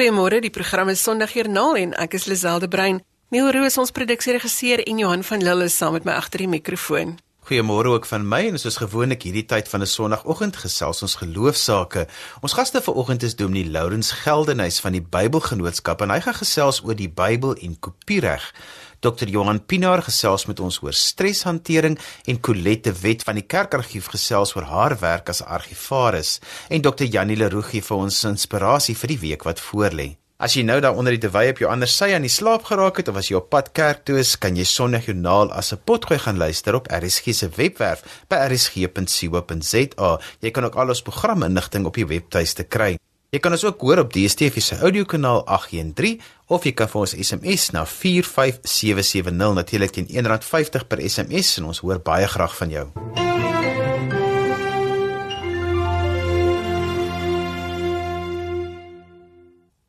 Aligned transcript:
Goeiemôre, 0.00 0.38
die 0.40 0.48
program 0.48 0.88
is 0.88 1.02
Sondagjoernaal 1.04 1.74
en 1.76 1.90
ek 2.00 2.14
is 2.16 2.24
Liselde 2.24 2.70
Brein. 2.72 3.02
Neil 3.28 3.50
Roos 3.52 3.74
ons 3.82 3.90
produksieregisseur 3.92 4.80
en 4.88 5.00
Johan 5.02 5.24
van 5.28 5.44
Lille 5.44 5.66
is 5.68 5.76
saam 5.76 5.92
met 5.92 6.06
my 6.08 6.14
agter 6.16 6.40
die 6.40 6.48
mikrofoon. 6.48 7.18
Goeiemôre 7.44 7.92
ook 7.92 8.08
van 8.08 8.24
my 8.24 8.38
en 8.48 8.56
soos 8.56 8.78
gewoonlik 8.80 9.26
hierdie 9.28 9.44
tyd 9.44 9.68
van 9.68 9.84
'n 9.84 9.90
Sondagoggend 9.92 10.56
gesels 10.56 11.02
ons 11.04 11.18
geloofsaake. 11.20 12.06
Ons 12.40 12.56
gaste 12.56 12.80
vanoggend 12.80 13.22
is 13.28 13.36
Dominee 13.36 13.68
Lourens 13.68 14.10
Geldenhuys 14.24 14.80
van 14.80 14.92
die 14.92 15.04
Bybelgenootskap 15.04 16.00
en 16.00 16.10
hy 16.10 16.20
gaan 16.20 16.40
gesels 16.40 16.80
oor 16.80 16.96
die 16.96 17.12
Bybel 17.12 17.54
en 17.60 17.76
kopiereg. 17.78 18.54
Dr 19.00 19.30
Johan 19.32 19.62
Pinaar 19.64 20.02
gesels 20.04 20.44
met 20.44 20.60
ons 20.60 20.76
oor 20.84 20.92
streshantering 20.92 21.96
en 22.28 22.40
Colette 22.44 22.92
Wet 23.00 23.24
van 23.24 23.38
die 23.40 23.46
Kerkargief 23.48 24.10
gesels 24.12 24.52
oor 24.56 24.68
haar 24.68 24.98
werk 25.00 25.32
as 25.32 25.40
argivaris 25.40 26.36
en 26.68 26.84
Dr 26.84 27.08
Janie 27.08 27.38
Leroux 27.40 27.70
gee 27.72 27.80
vir 27.80 27.96
ons 27.96 28.24
inspirasie 28.28 28.98
vir 29.00 29.14
die 29.14 29.22
week 29.24 29.48
wat 29.48 29.62
voorlê. 29.70 30.10
As 30.40 30.54
jy 30.56 30.62
nou 30.64 30.78
daar 30.80 30.96
onder 30.96 31.16
die 31.16 31.20
dewy 31.20 31.50
op 31.52 31.58
jou 31.60 31.68
ander 31.68 31.88
sy 31.88 32.14
aan 32.16 32.24
die 32.24 32.32
slaap 32.32 32.68
geraak 32.68 33.00
het 33.00 33.08
of 33.12 33.16
as 33.20 33.28
jy 33.28 33.36
op 33.40 33.50
pad 33.52 33.74
kerk 33.76 34.06
toe 34.08 34.20
is, 34.20 34.36
kan 34.40 34.56
jy 34.56 34.64
Sondagjoernaal 34.68 35.52
as 35.52 35.72
'n 35.72 35.80
potgooi 35.84 36.20
gaan 36.20 36.36
luister 36.36 36.74
op 36.76 36.88
RSG 36.88 37.32
se 37.32 37.48
webwerf 37.56 38.04
by 38.28 38.36
rsg.co.za. 38.48 40.10
Jy 40.40 40.50
kan 40.50 40.64
ook 40.64 40.76
al 40.76 40.88
ons 40.88 41.02
programinligting 41.02 41.86
op 41.86 41.94
die 41.94 42.06
webtuiste 42.06 42.64
kry. 42.64 42.96
Jy 43.30 43.38
kan 43.38 43.54
ons 43.54 43.62
ook 43.62 43.82
hoor 43.86 44.00
op 44.02 44.08
DStv 44.10 44.58
se 44.58 44.76
audiokanaal 44.82 45.44
813 45.46 46.16
of 46.50 46.64
jy 46.66 46.72
kan 46.74 46.88
vir 46.90 46.98
ons 47.04 47.12
SMS 47.14 47.68
na 47.70 47.84
45770 47.86 49.52
natuurlik 49.54 49.92
teen 49.94 50.08
R1.50 50.10 50.88
per 50.90 50.98
SMS 51.06 51.52
en 51.60 51.68
ons 51.70 51.78
hoor 51.84 52.00
baie 52.02 52.26
graag 52.26 52.56
van 52.58 52.74
jou. 52.74 52.82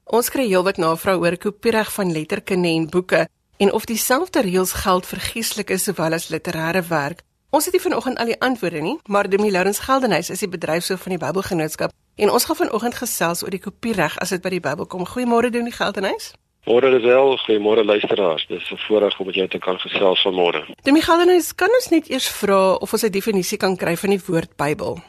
Ons 0.06 0.30
kry 0.30 0.46
heelwat 0.46 0.78
navrae 0.78 1.18
oor 1.18 1.40
kopiereg 1.42 1.90
van 1.98 2.14
letterkunde 2.14 2.70
en 2.70 2.90
boeke 2.94 3.26
en 3.58 3.74
of 3.74 3.90
dieselfde 3.90 4.46
reëls 4.46 4.78
geld 4.86 5.10
vir 5.10 5.26
geestelike 5.32 5.82
sowel 5.82 6.14
as 6.14 6.30
literêre 6.30 6.86
werk. 6.94 7.26
Ons 7.52 7.66
het 7.68 7.74
nie 7.76 7.82
vanoggend 7.84 8.16
al 8.18 8.30
die 8.32 8.40
antwoorde 8.40 8.80
nie, 8.80 8.94
maar 9.12 9.28
Dominee 9.30 9.52
Lourens 9.52 9.80
Geldenhuys 9.84 10.30
is 10.32 10.40
die 10.40 10.48
bedryfshoof 10.48 11.02
van 11.04 11.12
die 11.12 11.20
Bybelgenootskap 11.20 11.92
en 12.16 12.30
ons 12.32 12.46
gaan 12.48 12.56
vanoggend 12.56 12.96
gesels 12.96 13.42
oor 13.44 13.52
die 13.52 13.60
kopiereg 13.60 14.16
as 14.24 14.32
dit 14.32 14.40
by 14.46 14.54
die 14.54 14.62
Bybel 14.64 14.88
kom. 14.88 15.04
Goeiemôre 15.04 15.50
Dominee 15.52 15.76
Geldenhuys. 15.76 16.30
Môre 16.64 16.94
is 16.96 17.04
wel, 17.04 17.36
goeiemôre 17.44 17.84
luisteraars. 17.84 18.46
Dis 18.48 18.72
'n 18.72 18.80
voorreg 18.88 19.20
om 19.20 19.26
met 19.26 19.36
jou 19.36 19.48
te 19.48 19.60
kan 19.60 19.80
gesels 19.80 20.24
vanmôre. 20.24 20.64
Dominee 20.84 21.04
Geldenhuys, 21.04 21.56
kan 21.56 21.70
ons 21.70 21.90
net 21.90 22.10
eers 22.10 22.30
vra 22.30 22.74
of 22.74 22.94
ons 22.94 23.04
'n 23.04 23.12
definisie 23.12 23.58
kan 23.58 23.76
kry 23.76 23.98
van 23.98 24.10
die 24.10 24.22
woord 24.28 24.56
Bybel? 24.56 25.02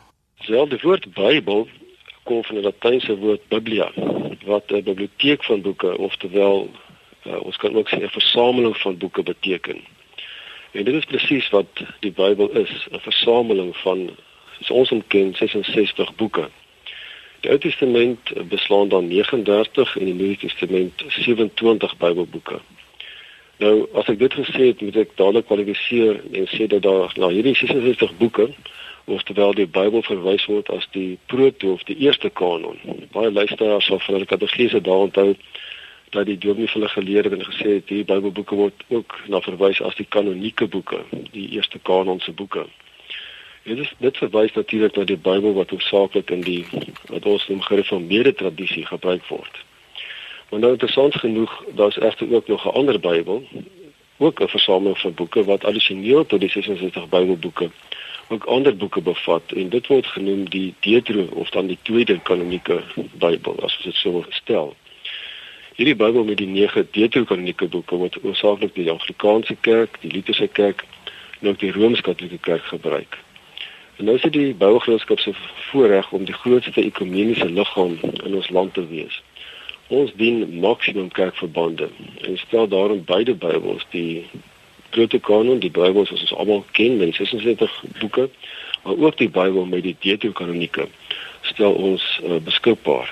Wel, 0.48 0.68
die 0.68 0.80
woord 0.82 1.14
Bybel 1.14 1.68
kom 2.24 2.44
van 2.44 2.54
die 2.54 2.64
Latynse 2.64 3.18
woord 3.18 3.48
biblia 3.48 3.92
wat 4.46 4.64
'n 4.70 4.82
biblioteek 4.82 5.44
van 5.44 5.62
boeke 5.62 5.98
oftewel 5.98 6.70
uh, 7.26 7.44
ons 7.44 7.56
kan 7.56 7.76
ook 7.76 7.88
sê 7.88 8.02
'n 8.02 8.08
versameling 8.08 8.76
van 8.76 8.98
boeke 8.98 9.22
beteken. 9.22 9.78
En 10.72 10.84
dit 10.84 10.94
is 10.94 11.04
presies 11.04 11.48
wat 11.50 11.84
die 12.00 12.12
Bybel 12.12 12.50
is, 12.50 12.72
'n 12.90 12.98
versameling 12.98 13.76
van 13.76 14.10
soos 14.56 14.70
ons 14.70 14.88
hom 14.88 15.02
ken 15.06 15.34
66 15.34 16.14
boeke. 16.14 16.48
Die 17.40 17.50
Ou 17.50 17.58
Testament 17.58 18.32
beslaan 18.48 18.88
dan 18.88 19.08
39 19.08 19.96
en 19.96 20.04
die 20.04 20.14
Nuwe 20.14 20.36
Testament 20.36 21.02
27 21.08 21.96
Bybelboeke. 21.96 22.60
Nou, 23.56 23.86
as 23.94 24.08
ek 24.10 24.18
dit 24.18 24.34
gesê 24.34 24.70
het, 24.70 24.80
moet 24.80 24.96
ek 24.96 25.16
dadelik 25.18 25.46
kwalifiseer 25.46 26.20
en 26.32 26.46
sê 26.50 26.66
dat 26.66 26.82
daar 26.82 27.12
na 27.16 27.28
hierdie 27.28 27.54
66 27.54 28.16
boeke 28.16 28.48
oftewel 29.04 29.54
die 29.54 29.66
Bybel 29.66 30.02
verwys 30.02 30.44
word 30.46 30.70
as 30.70 30.86
die 30.94 31.18
proto 31.26 31.72
of 31.72 31.82
die 31.90 31.98
eerste 32.06 32.30
kanon. 32.30 32.78
Baie 33.12 33.30
luisteraars 33.30 33.86
sal 33.90 33.98
van 33.98 34.14
hulle 34.14 34.30
kategese 34.30 34.80
daar 34.80 35.06
onthou 35.08 35.34
dat 36.12 36.26
die 36.28 36.38
dominee 36.38 36.68
vir 36.68 36.80
hulle 36.80 36.92
geleer 36.92 37.24
het 37.28 37.34
en 37.36 37.44
gesê 37.44 37.74
het 37.78 37.88
die 37.88 38.04
Bybelboeke 38.04 38.56
word 38.58 38.84
ook 38.88 39.16
na 39.32 39.40
verwys 39.40 39.80
as 39.80 39.96
die 39.96 40.06
kanonieke 40.08 40.68
boeke, 40.68 41.00
die 41.32 41.48
eerste 41.56 41.80
kanon 41.88 42.20
se 42.20 42.32
boeke. 42.36 42.66
Dit 43.64 43.78
is 43.78 43.92
dit 43.98 44.16
verwys 44.20 44.52
natuurlik 44.52 44.96
na 44.96 45.04
die 45.08 45.16
Bybel 45.16 45.54
wat 45.56 45.70
hoofsaaklik 45.70 46.30
in 46.34 46.44
die 46.44 46.64
wat 47.08 47.26
ons 47.26 47.46
noem 47.48 47.62
gereformeerde 47.64 48.34
tradisie 48.34 48.84
gebruik 48.86 49.24
word. 49.30 49.62
Maar 50.50 50.60
nou 50.60 50.72
interessant 50.76 51.14
genoeg, 51.16 51.52
daar's 51.78 51.96
egter 51.96 52.34
ook 52.34 52.48
nog 52.48 52.66
'n 52.66 52.76
ander 52.80 53.00
Bybel, 53.00 53.42
ook 54.18 54.40
'n 54.40 54.48
versameling 54.48 54.98
van 54.98 55.14
boeke 55.14 55.44
wat 55.44 55.64
addisioneel 55.64 56.26
tot 56.26 56.40
die 56.40 56.50
66 56.50 57.08
Bybelboeke 57.08 57.70
ook 58.32 58.44
ander 58.44 58.76
boeke 58.76 59.00
bevat 59.00 59.52
en 59.52 59.68
dit 59.68 59.86
word 59.86 60.06
genoem 60.06 60.44
die 60.50 60.74
Deutero 60.80 61.24
of 61.24 61.50
dan 61.50 61.66
die 61.66 61.78
tweede 61.82 62.20
kanonieke 62.20 62.82
Bybel 63.12 63.60
as 63.64 63.78
dit 63.84 63.94
so 63.94 64.24
stel. 64.28 64.74
Hierdie 65.82 65.98
Bybel 65.98 66.24
met 66.24 66.38
die 66.38 66.46
9 66.46 66.88
Deuterokanonieke 66.94 67.66
boeke 67.66 67.96
word 67.98 68.16
oorspronklik 68.22 68.70
deur 68.76 68.84
die 68.86 68.92
Anglikaanse 68.92 69.54
Kerk, 69.66 69.96
die 69.98 70.12
Lutherse 70.12 70.46
Kerk 70.46 70.84
en 71.40 71.48
ook 71.50 71.56
die 71.58 71.72
Rooms-Katolieke 71.74 72.38
Kerk 72.38 72.68
gebruik. 72.70 73.16
En 73.96 74.06
nou 74.06 74.14
is 74.14 74.22
dit 74.22 74.32
die 74.36 74.52
Bybelgenootskap 74.52 75.18
se 75.18 75.32
voorreg 75.72 76.12
om 76.14 76.22
die 76.28 76.36
grootste 76.38 76.84
ekumeniese 76.84 77.48
liggaam 77.50 77.96
in 78.12 78.36
ons 78.38 78.50
land 78.54 78.70
te 78.78 78.84
wees. 78.92 79.16
Ons 79.88 80.12
dien 80.20 80.44
maksimum 80.62 81.08
kerkverbande 81.10 81.88
en 82.28 82.38
stel 82.44 82.70
daarom 82.70 83.02
beide 83.08 83.34
Bybels, 83.34 83.82
die 83.90 84.22
Protokanon, 84.94 85.58
die 85.66 85.72
Bybel 85.80 86.06
soos 86.06 86.22
ons 86.28 86.36
almal 86.44 86.62
ken, 86.78 86.94
met 87.02 87.18
66 87.18 87.74
boeke, 87.98 88.28
maar 88.84 89.02
ook 89.08 89.18
die 89.18 89.30
Bybel 89.40 89.66
met 89.66 89.82
die 89.82 89.96
Deuterokanonieke 90.06 90.86
stel 91.50 91.74
ons 91.74 92.06
uh, 92.22 92.38
beskikbaar. 92.38 93.10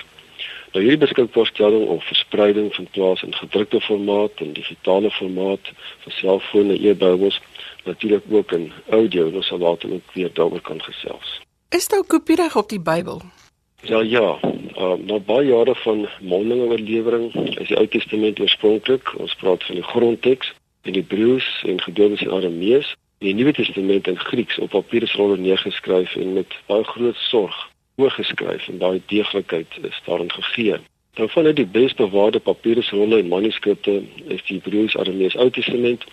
Nou 0.71 0.83
hierdie 0.83 1.01
beskikbaarstelling 1.03 1.87
of 1.91 2.03
verspreiding 2.07 2.75
van 2.75 2.87
plaas 2.91 3.23
in 3.23 3.33
gedrukte 3.35 3.81
formaat 3.81 4.31
en 4.39 4.53
digitale 4.55 5.11
formaat 5.11 5.71
vir 6.03 6.13
selfone, 6.15 6.77
e-Bybels, 6.79 7.41
natuurlik 7.83 8.23
ook 8.29 8.51
in 8.55 8.71
audio, 8.89 9.27
ons 9.35 9.47
sal 9.51 9.59
later 9.59 9.91
ook 9.91 10.13
weer 10.13 10.31
daaroor 10.33 10.61
kan 10.61 10.79
gesels. 10.81 11.41
Is 11.75 11.87
daar 11.87 12.05
kopiereg 12.07 12.55
op 12.55 12.69
die 12.69 12.79
Bybel? 12.79 13.21
Ja, 13.81 13.99
ja. 14.01 14.39
Uh, 14.77 14.93
na 15.03 15.19
baie 15.19 15.49
jare 15.49 15.75
van 15.75 16.07
mondelinge 16.21 16.69
oorlewering 16.71 17.33
is 17.59 17.67
die 17.67 17.77
Ou 17.77 17.87
Testament 17.87 18.39
oorspronklik, 18.39 19.11
ons 19.19 19.35
praat 19.35 19.63
van 19.67 19.75
die 19.75 19.83
grondteks 19.83 20.53
in 20.87 20.95
Hebreëus 20.95 21.49
en 21.67 21.81
gedeeltes 21.81 22.23
in 22.23 22.31
Aramees, 22.31 22.95
die 23.19 23.35
Nuwe 23.35 23.53
Testament 23.53 24.07
in 24.07 24.19
Grieks 24.19 24.57
op 24.57 24.71
papierrolle 24.71 25.37
neergeskryf 25.37 26.15
en 26.15 26.33
met 26.39 26.55
baie 26.71 26.87
groot 26.93 27.19
sorg 27.27 27.59
oorgeskryf 27.95 28.67
en 28.67 28.77
daai 28.77 29.01
deeglikheid 29.05 29.67
is 29.81 30.01
daarin 30.05 30.31
gegee. 30.31 30.77
Dan 31.13 31.29
van 31.29 31.45
uit 31.45 31.55
die 31.55 31.65
beste 31.65 32.09
waarde 32.09 32.39
papierrolle 32.39 33.19
en 33.19 33.27
manuskripte 33.27 34.01
is 34.27 34.43
die 34.47 34.59
Hebreëus, 34.59 34.97
Aramees, 34.97 35.35
Ou 35.35 35.49
Testament 35.49 36.03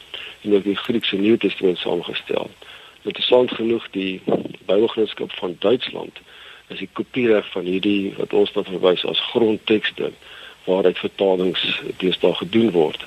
en 0.43 0.55
ook 0.55 0.65
die 0.65 0.77
Griekse 0.77 1.17
Nuwe 1.17 1.39
Testament 1.39 1.79
saamgestel. 1.79 2.51
Interessant 3.03 3.51
genoeg 3.51 3.91
die 3.91 4.21
Bybelgenootskap 4.67 5.33
van 5.33 5.57
Duitsland 5.59 6.19
is 6.69 6.79
die 6.79 6.89
kopiereg 6.93 7.51
van 7.51 7.65
hierdie 7.65 8.15
wat 8.17 8.33
ons 8.33 8.53
dan 8.53 8.65
verwys 8.65 9.05
as 9.05 9.21
grondtekste 9.31 10.11
waaruit 10.65 10.99
vertalings 10.99 11.81
deesdae 12.03 12.35
gedoen 12.35 12.71
word. 12.75 13.07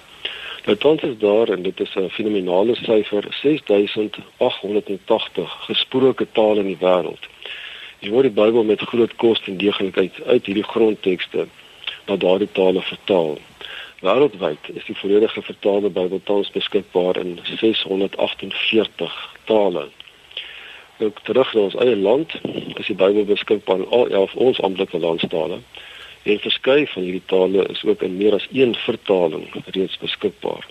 Nou 0.65 0.77
tans 0.77 1.01
is 1.01 1.17
daar 1.17 1.49
en 1.49 1.61
dit 1.61 1.79
is 1.79 1.95
'n 1.95 2.09
fenominale 2.09 2.75
syfer 2.75 3.25
6880 3.29 5.65
gesproke 5.65 6.27
tale 6.31 6.59
in 6.59 6.73
die 6.73 6.79
wêreld. 6.79 7.29
Jy 8.01 8.09
word 8.09 8.25
die 8.31 8.33
Bybel 8.33 8.63
met 8.65 8.81
groot 8.81 9.11
kos 9.21 9.43
en 9.45 9.59
deeglikheid 9.61 10.15
uit 10.25 10.47
hierdie 10.49 10.65
grondtekste 10.65 11.43
na 12.07 12.15
daardie 12.17 12.47
tale 12.57 12.81
vertaal. 12.81 13.35
Wêreldwyd 14.01 14.71
is 14.73 14.87
die 14.87 14.95
volledige 14.97 15.43
vertaalde 15.45 15.91
Bybel 15.93 16.23
tans 16.25 16.49
beskikbaar 16.55 17.19
in 17.21 17.35
648 17.59 19.19
tale. 19.45 19.85
Ook 20.97 21.21
terug 21.29 21.53
na 21.53 21.67
ons 21.67 21.77
eie 21.85 21.93
land 22.07 22.33
is 22.81 22.89
die 22.89 22.97
Bybel 22.97 23.29
beskikbaar 23.29 23.85
in 23.85 23.93
al 23.99 24.09
11 24.09 24.33
ons 24.49 24.63
amptelike 24.65 25.03
landstale. 25.05 25.61
En 26.25 26.41
verskeie 26.41 26.89
van 26.89 27.05
hierdie 27.05 27.25
tale 27.29 27.69
is 27.69 27.85
ook 27.85 28.01
in 28.01 28.17
meer 28.17 28.33
as 28.41 28.49
een 28.49 28.73
vertaling 28.81 29.45
reeds 29.77 30.01
beskikbaar. 30.01 30.65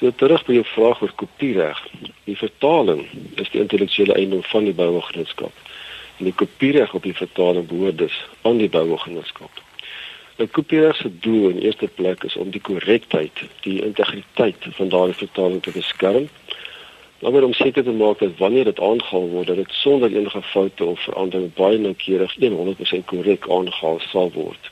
So 0.00 0.16
terug 0.16 0.48
by 0.48 0.56
jou 0.56 0.64
vraag 0.72 1.04
oor 1.04 1.12
kopiereg. 1.20 1.86
Die 2.24 2.40
vertaling 2.40 3.04
is 3.36 3.52
die 3.52 3.60
intellektuele 3.60 4.16
eiendom 4.16 4.46
van 4.48 4.64
die 4.64 4.76
Bybelgenootskap. 4.80 5.52
En 6.18 6.24
die 6.24 6.34
kopiereg 6.34 6.94
op 6.94 7.02
die 7.02 7.16
vertaling 7.16 7.66
behoort 7.66 7.98
dus 7.98 8.26
aan 8.42 8.56
die 8.56 8.68
Bybelgenootskap. 8.68 9.62
Die 10.36 10.46
kopiereg 10.46 10.96
se 10.96 11.10
doel 11.18 11.48
in 11.48 11.58
eerste 11.58 11.88
plek 11.94 12.22
is 12.24 12.36
om 12.36 12.50
die 12.50 12.60
korrektheid, 12.60 13.42
die 13.60 13.82
integriteit 13.84 14.66
van 14.70 14.88
daardie 14.88 15.14
vertaling 15.14 15.62
te 15.62 15.70
beskerm 15.70 16.28
Maar 17.18 17.42
om 17.42 17.52
seker 17.52 17.84
te 17.84 17.90
maak 17.90 18.18
dat 18.18 18.36
wanneer 18.36 18.64
dit 18.64 18.80
aangehaal 18.80 19.28
word, 19.28 19.46
dat 19.46 19.56
dit 19.56 19.70
sonder 19.70 20.16
enige 20.16 20.42
foute 20.42 20.84
of 20.84 21.00
verandering 21.00 21.54
baie 21.54 21.78
noukeurig 21.78 22.36
100% 22.38 23.04
korrek 23.04 23.48
aangehaal 23.50 24.00
sal 24.00 24.30
word. 24.32 24.70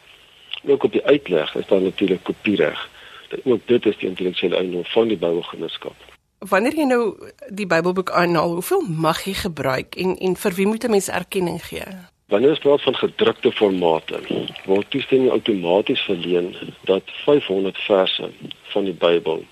Ook 0.66 0.84
op 0.84 0.92
die 0.92 1.04
uitleg 1.04 1.54
is 1.54 1.66
daar 1.66 1.80
natuurlik 1.80 2.22
kopiereg. 2.22 2.90
Dat 3.28 3.40
ook 3.44 3.60
dit 3.64 3.86
is 3.86 3.96
die 3.96 4.08
intellektuele 4.08 4.56
eiendom 4.56 4.84
van 4.84 5.08
die 5.08 5.16
Bybelgenootskap. 5.16 6.15
Wanneer 6.48 6.74
jy 6.76 6.84
nou 6.86 7.02
die 7.48 7.66
Bybelboek 7.66 8.10
aanhaal, 8.10 8.52
hoeveel 8.58 8.82
mag 8.86 9.24
jy 9.24 9.32
gebruik 9.34 9.96
en 9.98 10.14
en 10.18 10.36
vir 10.36 10.54
wie 10.54 10.66
moet 10.66 10.84
'n 10.84 10.90
mens 10.90 11.08
erkenning 11.08 11.60
gee? 11.64 11.86
Wanneer 12.28 12.50
ons 12.50 12.58
praat 12.58 12.82
van 12.82 12.94
gedrukte 12.94 13.52
formate, 13.52 14.20
word 14.64 14.90
toestemming 14.90 15.30
outomaties 15.30 16.00
verleen 16.00 16.54
dat 16.84 17.02
500 17.24 17.78
verse 17.78 18.30
van 18.72 18.84
die 18.84 18.92
Bybel 18.92 19.44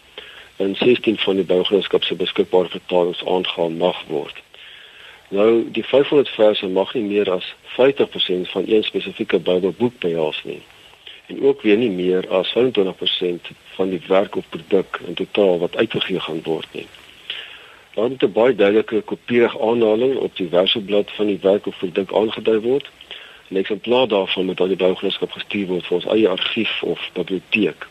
in 0.56 0.76
16 0.76 1.19
van 1.19 1.37
die 1.37 1.44
Bybelgenootskap 1.44 2.05
se 2.05 2.14
beskikbare 2.14 2.69
vertalings 2.69 3.25
aangehaal 3.25 3.70
mag 3.70 4.05
word. 4.08 4.43
Nou, 5.29 5.70
die 5.70 5.85
500 5.85 6.29
verse 6.29 6.67
mag 6.67 6.94
nie 6.94 7.02
meer 7.02 7.31
as 7.31 7.55
50% 7.76 8.50
van 8.50 8.62
een 8.67 8.82
spesifieke 8.82 9.38
Bybelboek 9.38 9.99
behels 9.99 10.43
nie. 10.44 10.62
En 11.26 11.43
ook 11.43 11.62
weer 11.62 11.76
nie 11.76 11.91
meer 11.91 12.29
as 12.29 12.55
25% 12.59 13.50
van 13.75 13.88
die 13.88 14.00
werk 14.06 14.37
of 14.37 14.49
produk 14.49 15.00
in 15.06 15.15
totaal 15.15 15.59
wat 15.59 15.76
uitgegee 15.76 16.21
gaan 16.21 16.43
word 16.43 16.67
nie. 16.73 16.87
Daar 17.94 18.09
moet 18.09 18.23
'n 18.23 18.32
baie 18.32 18.55
duidelike 18.55 19.00
kopiereg 19.00 19.61
aanhaling 19.61 20.17
op 20.17 20.37
die 20.37 20.49
verseblad 20.49 21.11
van 21.11 21.26
die 21.26 21.38
werk 21.43 21.67
of 21.67 21.79
produk 21.79 22.12
aangedui 22.12 22.61
word. 22.61 22.91
'n 23.49 23.56
Eksemplaar 23.56 24.09
daarvan 24.09 24.44
moet 24.44 24.61
aan 24.61 24.69
die 24.69 24.76
Bybelgenootskap 24.76 25.31
gestuur 25.31 25.67
word 25.67 25.87
vir 25.87 25.97
ons 25.97 26.06
eie 26.06 26.29
argief 26.29 26.82
of 26.82 27.11
biblioteek. 27.12 27.87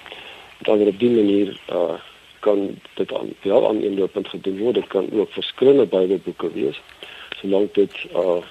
Dan 0.66 0.82
op 0.88 1.00
die 1.00 1.10
manier 1.10 1.60
uh 1.74 2.00
kan 2.42 2.80
dit 2.98 3.12
aan 3.14 3.28
wel 3.42 3.68
aan 3.68 3.84
inlopend 3.86 4.28
gedoen 4.28 4.58
word. 4.58 4.76
Dit 4.76 4.88
kan 4.88 5.12
ook 5.14 5.30
verskillende 5.32 5.86
Bybelboeke 5.86 6.50
wees. 6.54 6.80
Solank 7.38 7.74
dit 7.74 7.94
uh 8.18 8.42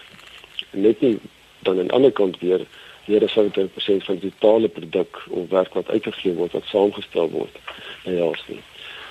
net 0.70 1.00
nie 1.00 1.18
dan 1.66 1.78
aan 1.78 1.88
die 1.88 1.96
ander 1.98 2.12
kant 2.12 2.38
weer 2.38 2.66
meer 3.06 3.24
as 3.24 3.36
50% 3.38 4.04
van 4.04 4.18
die 4.18 4.32
totale 4.38 4.68
produk 4.68 5.22
of 5.28 5.48
werk 5.48 5.74
wat 5.74 5.88
uitgegee 5.88 6.34
word 6.34 6.52
wat 6.52 6.64
saamgestel 6.64 7.30
word. 7.30 7.56
Ja, 8.04 8.12
ja, 8.12 8.32
sien. 8.46 8.60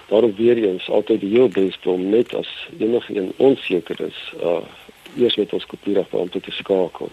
Daarom 0.09 0.35
weer 0.35 0.57
eens 0.57 0.89
altyd 0.89 1.19
die 1.19 1.29
heel 1.29 1.49
beste 1.49 1.89
om 1.89 2.09
net 2.09 2.33
as 2.35 2.49
enigiets 2.79 3.37
onseker 3.37 4.05
is, 4.05 4.33
uh 4.43 4.61
eers 5.17 5.35
met 5.35 5.53
ons 5.53 5.65
kopieregbeampte 5.65 6.39
te 6.39 6.51
skakel 6.51 7.09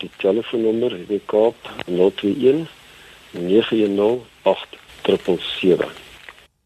die 0.00 0.10
telefoonnommer 0.16 1.06
die 1.08 1.20
Kaap 1.26 1.56
021 1.86 2.68
910 3.32 4.22
8777. 4.42 6.09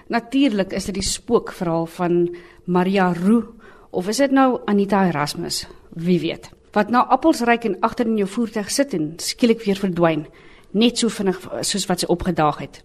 Natuurlik 0.10 0.74
is 0.74 0.86
dit 0.86 0.94
die 0.94 1.04
spookverhaal 1.04 1.86
van 1.86 2.36
Maria 2.66 3.14
Roo 3.14 3.54
of 3.92 4.08
is 4.08 4.18
dit 4.18 4.32
nou 4.32 4.60
Anita 4.66 5.08
Erasmus? 5.08 5.68
Wie 5.94 6.20
weet. 6.20 6.50
Wat 6.72 6.90
nou 6.90 7.08
appels 7.08 7.40
ryk 7.40 7.64
en 7.64 7.80
agter 7.80 8.06
in 8.06 8.18
jou 8.18 8.28
voertuig 8.28 8.72
sit 8.72 8.94
en 8.94 9.14
skielik 9.18 9.64
weer 9.64 9.78
verdwyn, 9.78 10.28
net 10.72 10.98
so 10.98 11.08
vinnig 11.08 11.40
soos 11.62 11.86
wat 11.86 12.00
sy 12.00 12.06
opgedaag 12.06 12.58
het. 12.58 12.84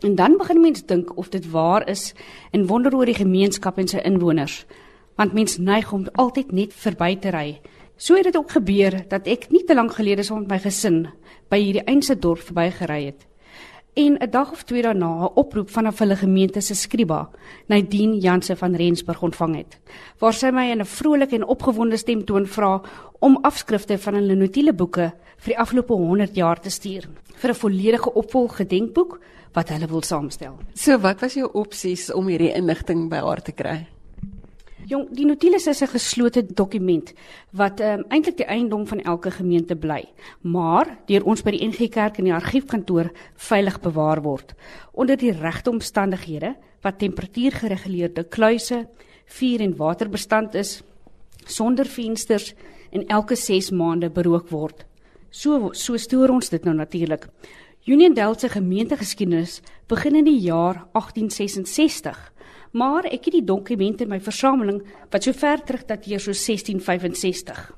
En 0.00 0.14
dan 0.14 0.36
begin 0.36 0.60
mens 0.60 0.86
dink 0.86 1.16
of 1.16 1.28
dit 1.28 1.50
waar 1.50 1.88
is 1.88 2.12
en 2.50 2.66
wonder 2.66 2.94
oor 2.94 3.06
die 3.06 3.24
gemeenskap 3.24 3.78
en 3.78 3.88
sy 3.88 3.98
inwoners, 3.98 4.66
want 5.20 5.36
mens 5.36 5.58
neig 5.60 5.92
om 5.92 6.06
altyd 6.16 6.52
net 6.56 6.72
verby 6.72 7.14
te 7.20 7.30
ry. 7.34 7.60
So 8.00 8.16
het 8.16 8.30
dit 8.30 8.36
ook 8.36 8.54
gebeur 8.56 9.02
dat 9.08 9.26
ek 9.28 9.50
nie 9.52 9.66
te 9.68 9.76
lank 9.76 9.92
gelede 9.98 10.24
saam 10.24 10.46
met 10.46 10.54
my 10.54 10.58
gesin 10.64 11.02
by 11.52 11.58
hierdie 11.60 11.84
eense 11.84 12.16
dorp 12.16 12.40
verbygery 12.40 13.02
het 13.10 13.26
en 13.94 14.16
'n 14.18 14.30
dag 14.30 14.52
of 14.52 14.62
twee 14.62 14.82
daarna 14.82 15.24
'n 15.24 15.34
oproep 15.34 15.70
van 15.70 15.86
'n 15.86 15.92
hulle 15.96 16.16
gemeente 16.16 16.60
se 16.60 16.74
skriba, 16.74 17.30
Nadine 17.66 18.18
Janse 18.18 18.56
van 18.56 18.74
Rensburg 18.74 19.22
ontvang 19.22 19.56
het, 19.56 19.78
waar 20.18 20.32
sy 20.32 20.50
my 20.50 20.70
in 20.70 20.80
'n 20.80 20.84
vrolike 20.84 21.34
en 21.34 21.46
opgewonde 21.46 21.96
stem 21.96 22.24
toon 22.24 22.46
vra 22.46 22.82
om 23.18 23.38
afskrifte 23.42 23.98
van 23.98 24.14
hulle 24.14 24.34
notieleboeke 24.34 25.12
vir 25.36 25.54
die 25.54 25.58
afgelope 25.58 25.92
100 25.92 26.34
jaar 26.34 26.60
te 26.60 26.70
stuur 26.70 27.08
vir 27.34 27.50
'n 27.50 27.54
volledige 27.54 28.14
opvolg 28.14 28.56
gedenkboek 28.56 29.20
wat 29.52 29.68
hulle 29.68 29.86
wil 29.86 30.02
saamstel. 30.02 30.58
So 30.74 30.98
wat 30.98 31.20
was 31.20 31.34
jou 31.34 31.50
opsies 31.52 32.12
om 32.12 32.26
hierdie 32.26 32.54
inligting 32.54 33.08
by 33.08 33.16
haar 33.16 33.42
te 33.42 33.52
kry? 33.52 33.86
Jong, 34.88 35.08
die 35.12 35.26
notules 35.26 35.66
is 35.66 35.82
'n 35.82 35.86
geslote 35.86 36.42
dokument 36.46 37.12
wat 37.52 37.80
um, 37.80 38.04
eintlik 38.08 38.36
die 38.36 38.46
eiendom 38.46 38.86
van 38.86 39.00
elke 39.00 39.30
gemeente 39.30 39.76
bly, 39.76 40.04
maar 40.42 40.98
deur 41.06 41.24
ons 41.24 41.42
by 41.42 41.50
die 41.50 41.66
NG 41.66 41.88
Kerk 41.88 42.18
in 42.18 42.24
die 42.24 42.34
argiefkantoor 42.34 43.10
veilig 43.36 43.80
bewaar 43.80 44.22
word 44.22 44.54
onder 44.92 45.16
die 45.16 45.32
regte 45.32 45.70
omstandighede 45.70 46.56
wat 46.82 46.98
temperatuurgereguleerde 46.98 48.24
kluise, 48.24 48.88
vuur 49.26 49.60
en 49.60 49.76
waterbestand 49.76 50.54
is, 50.54 50.82
sonder 51.46 51.86
vensters 51.86 52.54
en 52.90 53.06
elke 53.06 53.36
6 53.36 53.70
maande 53.70 54.10
berook 54.10 54.48
word. 54.50 54.86
So 55.30 55.70
so 55.72 55.96
stoor 55.96 56.28
ons 56.28 56.48
dit 56.48 56.64
nou 56.64 56.74
natuurlik. 56.74 57.28
Union 57.86 58.14
Delta 58.14 58.48
gemeentegeskiedenis 58.48 59.60
begin 59.88 60.16
in 60.16 60.24
die 60.24 60.40
jaar 60.40 60.86
1866 60.92 62.32
maar 62.72 63.04
ek 63.04 63.28
het 63.28 63.36
die 63.38 63.44
dokumente 63.44 64.04
in 64.04 64.10
my 64.12 64.20
versameling 64.20 64.80
wat 65.10 65.24
so 65.24 65.32
ver 65.32 65.62
terug 65.64 65.86
dateer 65.88 66.20
so 66.20 66.32
1665. 66.32 67.72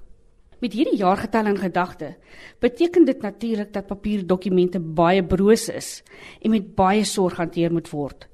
Met 0.63 0.77
hierdie 0.79 1.01
jaargetal 1.01 1.49
in 1.51 1.59
gedagte, 1.59 2.15
beteken 2.63 3.05
dit 3.05 3.23
natuurlik 3.23 3.73
dat 3.73 3.87
papierdokumente 3.87 4.79
baie 4.79 5.25
broos 5.25 5.69
is 5.69 6.03
en 6.41 6.51
met 6.51 6.75
baie 6.77 7.05
sorg 7.05 7.41
hanteer 7.41 7.73
moet 7.73 7.91
word. 7.91 8.29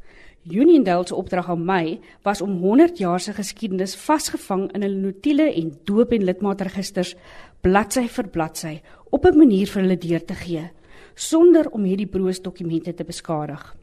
Uniondale 0.48 1.06
se 1.06 1.14
opdrag 1.14 1.48
aan 1.50 1.64
my 1.64 1.98
was 2.24 2.40
om 2.40 2.58
100 2.60 2.98
jaar 2.98 3.20
se 3.20 3.32
geskiedenis 3.32 3.96
vasgevang 3.96 4.72
in 4.72 4.84
'n 4.84 5.00
notiele 5.00 5.52
en 5.54 5.72
doop 5.84 6.12
en 6.12 6.24
lidmaatregisters 6.24 7.14
bladsy 7.60 8.08
vir 8.08 8.28
bladsy 8.28 8.80
op 9.10 9.24
'n 9.24 9.38
manier 9.38 9.66
vir 9.66 9.82
hulle 9.82 9.98
deur 9.98 10.24
te 10.24 10.34
gee 10.34 10.70
sonder 11.18 11.66
om 11.74 11.82
hierdie 11.82 12.06
broos 12.06 12.38
dokumente 12.42 12.94
te 12.94 13.04
beskadig. 13.04 13.77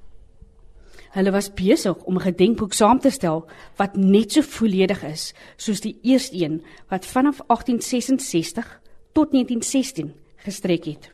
Hulle 1.16 1.32
was 1.32 1.54
besig 1.54 1.96
om 2.04 2.16
'n 2.16 2.28
gedenkboek 2.28 2.74
saam 2.74 3.00
te 3.00 3.10
stel 3.10 3.46
wat 3.76 3.96
net 3.96 4.32
so 4.32 4.42
volledig 4.42 5.04
is 5.04 5.34
soos 5.56 5.82
die 5.82 5.98
eerste 6.02 6.36
een 6.44 6.62
wat 6.90 7.06
vanaf 7.06 7.40
1866 7.48 8.82
tot 9.14 9.32
1916 9.32 10.14
gestrek 10.36 10.86
het. 10.86 11.10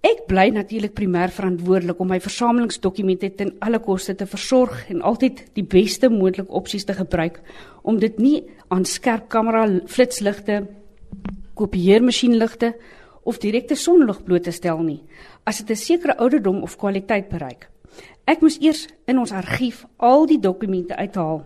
Ek 0.00 0.26
bly 0.26 0.48
natuurlik 0.48 0.92
primêr 0.92 1.30
verantwoordelik 1.30 1.98
om 1.98 2.08
my 2.08 2.20
versamelingsdokumente 2.20 3.34
ten 3.34 3.54
alle 3.58 3.78
koste 3.78 4.14
te 4.14 4.26
versorg 4.26 4.90
en 4.90 5.02
altyd 5.02 5.44
die 5.54 5.64
beste 5.64 6.08
moontlike 6.08 6.52
opsies 6.52 6.84
te 6.84 6.94
gebruik 6.94 7.40
om 7.82 7.98
dit 7.98 8.18
nie 8.18 8.44
aan 8.68 8.84
skerp 8.84 9.28
kamera 9.28 9.80
flitsligte, 9.86 10.66
kopieermasjienligte 11.54 12.74
of 13.22 13.38
direkte 13.38 13.74
sonlig 13.74 14.22
bloot 14.22 14.42
te 14.42 14.52
stel 14.52 14.78
nie 14.78 15.02
as 15.44 15.58
dit 15.58 15.70
'n 15.70 15.76
sekere 15.76 16.16
ouderdom 16.18 16.62
of 16.62 16.76
kwaliteit 16.76 17.28
bereik. 17.28 17.70
Ek 18.26 18.40
moes 18.42 18.56
eers 18.58 18.88
in 19.06 19.20
ons 19.22 19.30
argief 19.30 19.84
al 20.02 20.24
die 20.26 20.40
dokumente 20.42 20.96
uithaal 20.98 21.44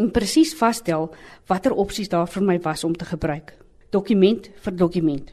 en 0.00 0.10
presies 0.12 0.50
vasstel 0.56 1.06
watter 1.48 1.72
opsies 1.72 2.10
daar 2.12 2.28
vir 2.28 2.44
my 2.44 2.58
was 2.66 2.84
om 2.84 2.92
te 2.96 3.08
gebruik. 3.08 3.54
Dokument 3.96 4.50
vir 4.64 4.76
dokument. 4.76 5.30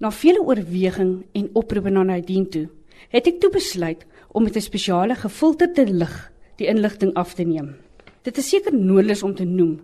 Na 0.00 0.08
vele 0.10 0.40
oorweging 0.40 1.12
en 1.36 1.50
oproepe 1.52 1.92
na 1.92 2.06
Nadine 2.08 2.48
toe, 2.48 2.66
het 3.12 3.28
ek 3.28 3.42
toe 3.42 3.50
besluit 3.52 4.06
om 4.32 4.44
met 4.44 4.56
'n 4.56 4.64
spesiale 4.64 5.14
gefilterde 5.14 5.84
lig 5.92 6.32
die 6.56 6.68
inligting 6.68 7.12
af 7.14 7.34
te 7.34 7.44
neem. 7.44 7.76
Dit 8.22 8.38
is 8.38 8.48
seker 8.48 8.72
noodloos 8.72 9.22
om 9.22 9.34
te 9.34 9.44
noem 9.44 9.80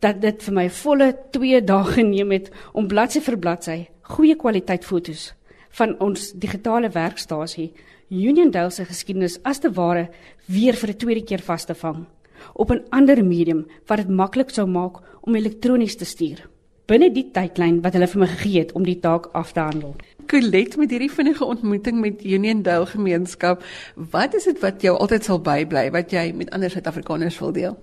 dat 0.00 0.20
dit 0.20 0.42
vir 0.42 0.54
my 0.54 0.70
volle 0.70 1.16
2 1.30 1.64
dae 1.64 1.84
geneem 1.84 2.30
het 2.30 2.50
om 2.72 2.88
bladsy 2.88 3.20
vir 3.20 3.38
bladsy 3.38 3.88
goeie 4.02 4.36
kwaliteit 4.36 4.84
fotos 4.84 5.34
van 5.70 5.98
ons 6.00 6.32
digitale 6.32 6.88
werkstasie 6.88 7.72
Uniondale 8.10 8.70
se 8.70 8.84
geskiedenis 8.84 9.40
as 9.42 9.58
te 9.58 9.70
ware 9.74 10.08
weer 10.46 10.74
vir 10.74 10.90
'n 10.90 10.96
tweede 10.96 11.24
keer 11.24 11.42
vas 11.42 11.64
te 11.64 11.74
vang 11.74 12.06
op 12.54 12.70
'n 12.70 12.84
ander 12.90 13.24
medium 13.24 13.66
wat 13.86 13.98
dit 13.98 14.08
maklik 14.08 14.50
sou 14.50 14.66
maak 14.66 15.02
om 15.22 15.34
elektronies 15.34 15.96
te 15.96 16.04
stuur 16.04 16.48
binne 16.86 17.08
die 17.10 17.24
tydlyn 17.34 17.80
wat 17.82 17.96
hulle 17.96 18.06
vir 18.06 18.20
my 18.22 18.26
gegee 18.26 18.60
het 18.60 18.72
om 18.78 18.84
die 18.86 19.00
taak 19.02 19.26
af 19.34 19.52
te 19.52 19.60
handel. 19.60 19.96
Colet 20.30 20.76
met 20.76 20.90
hierdie 20.90 21.10
vinnige 21.10 21.44
ontmoeting 21.44 22.00
met 22.00 22.24
Uniondale 22.24 22.86
gemeenskap, 22.86 23.64
wat 23.96 24.34
is 24.34 24.44
dit 24.44 24.60
wat 24.62 24.82
jou 24.82 24.94
altyd 24.96 25.24
sal 25.24 25.40
bybly 25.40 25.90
wat 25.90 26.12
jy 26.12 26.32
met 26.32 26.50
ander 26.50 26.70
Suid-Afrikaners 26.70 27.38
wil 27.42 27.52
deel? 27.52 27.76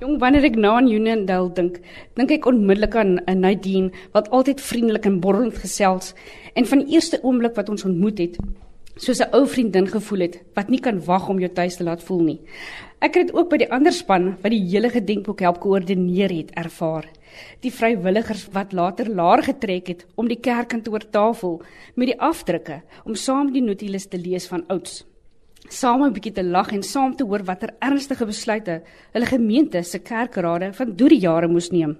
Jong, 0.00 0.18
wanneer 0.18 0.44
ek 0.44 0.56
nou 0.56 0.72
aan 0.72 0.88
Uniondale 0.88 1.52
dink, 1.52 1.80
dink 2.14 2.30
ek 2.30 2.46
onmiddellik 2.46 2.96
aan 2.96 3.20
Nadine 3.28 3.92
wat 4.12 4.30
altyd 4.30 4.60
vriendelik 4.60 5.04
en 5.06 5.20
borrelend 5.20 5.60
gesels 5.60 6.14
en 6.54 6.64
van 6.64 6.78
die 6.78 6.96
eerste 6.96 7.20
oomblik 7.22 7.54
wat 7.60 7.68
ons 7.68 7.84
ontmoet 7.84 8.18
het, 8.18 8.40
soos 8.96 9.20
'n 9.20 9.32
ou 9.32 9.46
vriendin 9.46 9.86
gevoel 9.86 10.20
het 10.20 10.42
wat 10.54 10.68
nie 10.68 10.80
kan 10.80 11.04
wag 11.04 11.28
om 11.28 11.38
jou 11.38 11.48
tuis 11.48 11.76
te 11.76 11.84
laat 11.84 12.02
voel 12.02 12.20
nie. 12.22 12.40
Ek 13.00 13.14
het 13.14 13.26
dit 13.26 13.36
ook 13.36 13.50
by 13.50 13.56
die 13.56 13.72
ander 13.72 13.92
span 13.92 14.36
wat 14.42 14.50
die 14.50 14.68
hele 14.68 14.90
gedenkboek 14.90 15.40
help 15.40 15.60
koördineer 15.60 16.30
het 16.30 16.50
ervaar. 16.50 17.08
Die 17.60 17.72
vrywilligers 17.72 18.48
wat 18.52 18.72
later 18.72 19.08
laar 19.08 19.42
getrek 19.42 19.86
het 19.86 20.06
om 20.14 20.28
die 20.28 20.40
kerkkantoor 20.40 21.10
tafel 21.10 21.62
met 21.94 22.06
die 22.06 22.20
afdrukke 22.20 22.82
om 23.04 23.14
saam 23.14 23.52
die 23.52 23.62
notules 23.62 24.06
te 24.06 24.18
lees 24.18 24.46
van 24.46 24.64
ouds. 24.68 25.04
Saam 25.68 26.04
'n 26.04 26.12
bietjie 26.12 26.32
te 26.32 26.44
lag 26.44 26.72
en 26.72 26.82
saam 26.82 27.16
te 27.16 27.24
hoor 27.24 27.44
watter 27.44 27.74
ernstige 27.80 28.26
besluite 28.26 28.82
hulle 29.12 29.26
gemeente 29.26 29.82
se 29.82 29.98
kerkrade 29.98 30.72
van 30.72 30.96
deur 30.96 31.08
die 31.08 31.20
jare 31.20 31.48
moes 31.48 31.70
neem 31.70 31.96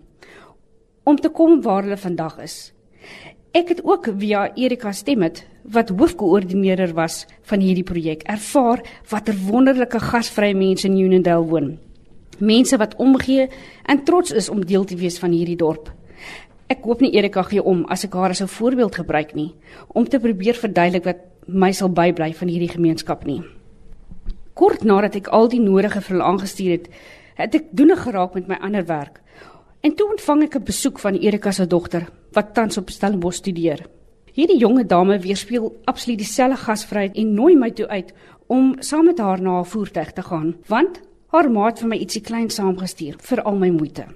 om 1.04 1.16
te 1.16 1.28
kom 1.28 1.60
waar 1.62 1.82
hulle 1.82 1.96
vandag 1.96 2.38
is. 2.38 2.72
Ek 3.52 3.68
het 3.68 3.82
ook 3.84 4.06
via 4.16 4.46
Erika 4.56 4.92
Stemmet 4.96 5.42
wat 5.62 5.90
hoofkoördineerder 5.92 6.94
was 6.96 7.26
van 7.50 7.60
hierdie 7.60 7.84
projek, 7.84 8.22
ervaar 8.24 8.80
watter 9.10 9.36
wonderlike 9.44 9.98
gasvrye 10.00 10.54
mense 10.56 10.86
in 10.88 10.96
Unionville 10.96 11.44
woon. 11.50 11.66
Mense 12.40 12.78
wat 12.80 12.96
omgee 12.96 13.50
en 13.84 14.00
trots 14.08 14.32
is 14.32 14.48
om 14.48 14.64
deel 14.64 14.86
te 14.88 14.96
wees 14.96 15.18
van 15.20 15.36
hierdie 15.36 15.58
dorp. 15.60 15.90
Ek 16.72 16.80
hoop 16.88 17.04
nie 17.04 17.12
Erika 17.12 17.44
gee 17.44 17.60
om 17.60 17.84
as 17.92 18.06
ek 18.08 18.16
haar 18.16 18.32
as 18.32 18.40
'n 18.40 18.48
voorbeeld 18.48 18.94
gebruik 18.94 19.34
nie 19.34 19.52
om 19.88 20.08
te 20.08 20.18
probeer 20.18 20.54
verduidelik 20.54 21.04
wat 21.04 21.20
my 21.46 21.72
sal 21.72 21.88
bybly 21.88 22.32
van 22.32 22.48
hierdie 22.48 22.72
gemeenskap 22.72 23.26
nie. 23.26 23.42
Kort 24.54 24.82
nadat 24.82 25.16
ek 25.16 25.28
al 25.28 25.48
die 25.48 25.60
nodige 25.60 26.00
vir 26.00 26.16
hulle 26.16 26.24
aangestuur 26.24 26.70
het, 26.70 26.88
het 27.34 27.54
ek 27.54 27.64
doene 27.70 27.96
geraak 27.96 28.34
met 28.34 28.48
my 28.48 28.56
ander 28.62 28.86
werk. 28.86 29.20
En 29.82 29.94
toe 29.94 30.10
ontvang 30.10 30.42
ek 30.42 30.56
'n 30.56 30.64
besoek 30.64 30.98
van 30.98 31.14
Erika 31.14 31.52
se 31.52 31.66
dogter, 31.66 32.08
wat 32.32 32.54
tans 32.54 32.78
op 32.80 32.90
Stellenbosch 32.90 33.42
studeer. 33.42 33.84
Hierdie 34.32 34.58
jonge 34.58 34.86
dame 34.88 35.18
weerspieël 35.20 35.68
absoluut 35.84 36.18
dieselfde 36.22 36.56
gasvryheid 36.64 37.16
en 37.20 37.34
nooi 37.36 37.56
my 37.56 37.70
toe 37.76 37.88
uit 37.88 38.14
om 38.46 38.74
saam 38.80 39.06
met 39.10 39.20
haar 39.20 39.40
na 39.40 39.58
haar 39.58 39.68
voertuig 39.68 40.12
te 40.12 40.22
gaan, 40.22 40.54
want 40.68 41.00
haar 41.32 41.50
ma 41.52 41.66
het 41.68 41.80
vir 41.80 41.88
my 41.88 42.00
ietsie 42.00 42.24
klein 42.24 42.50
saamgestuur 42.50 43.20
vir 43.20 43.42
al 43.44 43.60
my 43.60 43.70
moeite. 43.72 44.06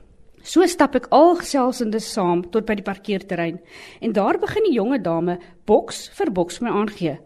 So 0.47 0.65
stap 0.71 0.95
ek 0.95 1.09
al 1.11 1.35
geselsende 1.41 2.01
saam 2.01 2.45
tot 2.55 2.69
by 2.69 2.77
die 2.79 2.87
parkeerterrein 2.87 3.59
en 4.01 4.13
daar 4.17 4.39
begin 4.39 4.69
die 4.69 4.77
jonge 4.77 5.01
dame 5.03 5.39
boks 5.67 6.07
vir 6.17 6.31
boks 6.31 6.61
my 6.63 6.71
aangee. 6.71 7.17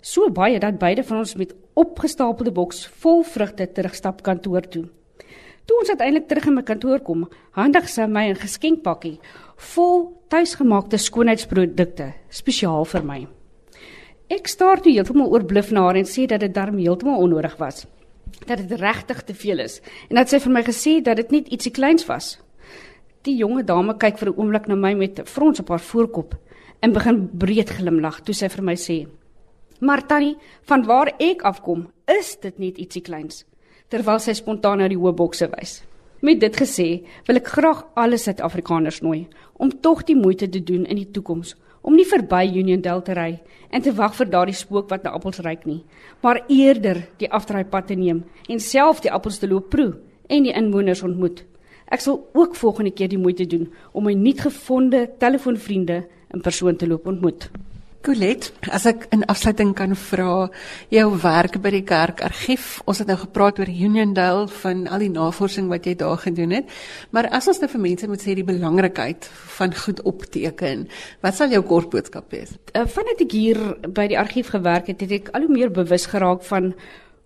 So 0.00 0.30
baie 0.32 0.58
dat 0.58 0.78
beide 0.80 1.04
van 1.04 1.20
ons 1.22 1.36
met 1.36 1.52
opgestapelde 1.76 2.54
boks 2.56 2.86
vol 3.02 3.22
vrugte 3.22 3.66
terugstap 3.68 4.22
kantoor 4.24 4.64
toe. 4.64 4.86
Toe 5.70 5.78
ons 5.78 5.90
uiteindelik 5.94 6.24
terug 6.26 6.48
in 6.50 6.54
my 6.56 6.62
kantoor 6.66 6.98
kom, 7.06 7.20
handig 7.54 7.84
sy 7.86 8.02
my 8.10 8.24
'n 8.26 8.40
geskenkpakkie 8.42 9.20
vol 9.72 10.00
tuisgemaakte 10.28 10.98
skoonheidsprodukte 10.98 12.08
spesiaal 12.28 12.84
vir 12.84 13.04
my. 13.04 13.28
Ek 14.28 14.48
staar 14.48 14.80
toe 14.82 14.90
heeltemal 14.90 15.30
oorbluf 15.30 15.70
na 15.70 15.82
haar 15.82 15.96
en 15.96 16.04
sê 16.04 16.26
dat 16.26 16.40
dit 16.40 16.54
darm 16.54 16.78
heeltemal 16.78 17.22
onnodig 17.22 17.56
was. 17.58 17.86
Dat 18.46 18.58
dit 18.58 18.80
regtig 18.80 19.22
te 19.22 19.34
veel 19.34 19.58
is 19.60 19.80
en 20.08 20.16
dat 20.16 20.28
sy 20.28 20.40
vir 20.40 20.52
my 20.52 20.62
gesê 20.62 21.02
dat 21.02 21.16
dit 21.16 21.30
net 21.30 21.48
ietsie 21.48 21.72
kleins 21.72 22.06
was. 22.06 22.40
Die 23.22 23.36
jonge 23.36 23.62
dame 23.62 23.94
kyk 23.94 24.18
vir 24.18 24.28
'n 24.30 24.38
oomblik 24.40 24.66
na 24.66 24.74
my 24.74 24.94
met 24.94 25.20
'n 25.20 25.24
frons 25.24 25.60
op 25.60 25.68
haar 25.68 25.80
voorkop 25.80 26.34
en 26.82 26.92
begin 26.92 27.28
breed 27.38 27.70
glimlag 27.70 28.24
toe 28.24 28.34
sy 28.34 28.48
vir 28.48 28.64
my 28.64 28.74
sê: 28.74 29.06
"Maar 29.80 30.06
tannie, 30.06 30.36
van 30.62 30.84
waar 30.84 31.12
ek 31.20 31.42
afkom, 31.42 31.92
is 32.08 32.36
dit 32.40 32.58
net 32.58 32.78
ietsie 32.78 33.02
kleins." 33.02 33.44
Terwyl 33.90 34.20
sy 34.22 34.36
spontaan 34.38 34.78
na 34.78 34.86
die 34.86 34.98
hoë 34.98 35.10
bokse 35.18 35.48
wys. 35.50 35.80
Met 36.22 36.38
dit 36.38 36.54
gesê, 36.54 36.84
wil 37.26 37.40
ek 37.40 37.48
graag 37.56 37.80
alle 37.98 38.18
Suid-Afrikaners 38.22 39.00
nooi 39.02 39.24
om 39.58 39.72
tog 39.82 40.04
die 40.06 40.14
moeite 40.14 40.46
te 40.46 40.60
doen 40.62 40.84
in 40.84 41.00
die 41.00 41.08
toekoms 41.10 41.56
om 41.82 41.96
nie 41.98 42.04
verby 42.06 42.44
Uniondale 42.60 43.02
te 43.02 43.16
ry 43.18 43.30
en 43.74 43.82
te 43.82 43.90
wag 43.96 44.14
vir 44.14 44.28
daardie 44.30 44.54
spook 44.54 44.90
wat 44.92 45.02
na 45.02 45.14
appels 45.16 45.40
ruik 45.42 45.64
nie, 45.66 45.80
maar 46.22 46.42
eerder 46.46 47.00
die 47.18 47.30
afdraaipad 47.34 47.88
te 47.88 47.96
neem 47.98 48.20
en 48.46 48.62
self 48.62 49.00
die 49.02 49.10
appels 49.10 49.40
te 49.42 49.48
loop 49.50 49.72
proe 49.74 49.96
en 50.30 50.46
die 50.46 50.54
inwoners 50.54 51.02
ontmoet. 51.02 51.42
Ek 51.90 52.04
sal 52.04 52.20
ook 52.38 52.54
volgende 52.60 52.92
keer 52.94 53.10
die 53.10 53.18
moeite 53.18 53.48
doen 53.50 53.66
om 53.90 54.06
my 54.06 54.14
nuutgevonde 54.14 55.08
telefoonvriende 55.18 56.04
in 56.30 56.46
persoon 56.46 56.78
te 56.78 56.86
loop 56.86 57.10
ontmoet. 57.10 57.48
Colet, 58.00 58.46
as 58.72 58.86
ek 58.88 59.02
in 59.12 59.26
afsluiting 59.28 59.74
kan 59.76 59.90
vra, 59.92 60.46
jou 60.88 61.02
werk 61.20 61.58
by 61.60 61.68
die 61.74 61.82
kerkargief, 61.84 62.78
ons 62.88 63.02
het 63.02 63.10
nou 63.10 63.18
gepraat 63.20 63.58
oor 63.60 63.68
Uniondale 63.68 64.46
van 64.62 64.86
al 64.88 65.04
die 65.04 65.10
navorsing 65.12 65.68
wat 65.68 65.84
jy 65.84 65.92
daar 66.00 66.16
gedoen 66.22 66.54
het, 66.56 66.70
maar 67.12 67.28
as 67.36 67.50
ons 67.52 67.60
nou 67.60 67.68
vir 67.68 67.82
mense 67.84 68.08
moet 68.08 68.24
sê 68.24 68.38
die 68.38 68.46
belangrikheid 68.48 69.28
van 69.58 69.76
goed 69.82 70.00
opteken, 70.08 70.86
wat 71.20 71.36
sal 71.36 71.52
jou 71.52 71.60
kort 71.68 71.92
boodskap 71.92 72.32
wees? 72.32 72.56
Uh, 72.72 72.86
Vandat 72.88 73.20
ek 73.26 73.36
hier 73.36 73.60
by 73.84 74.08
die 74.08 74.18
argief 74.18 74.48
gewerk 74.54 74.88
het, 74.88 75.04
het 75.04 75.12
ek 75.18 75.28
al 75.36 75.44
hoe 75.44 75.52
meer 75.58 75.68
bewus 75.68 76.08
geraak 76.08 76.40
van 76.48 76.72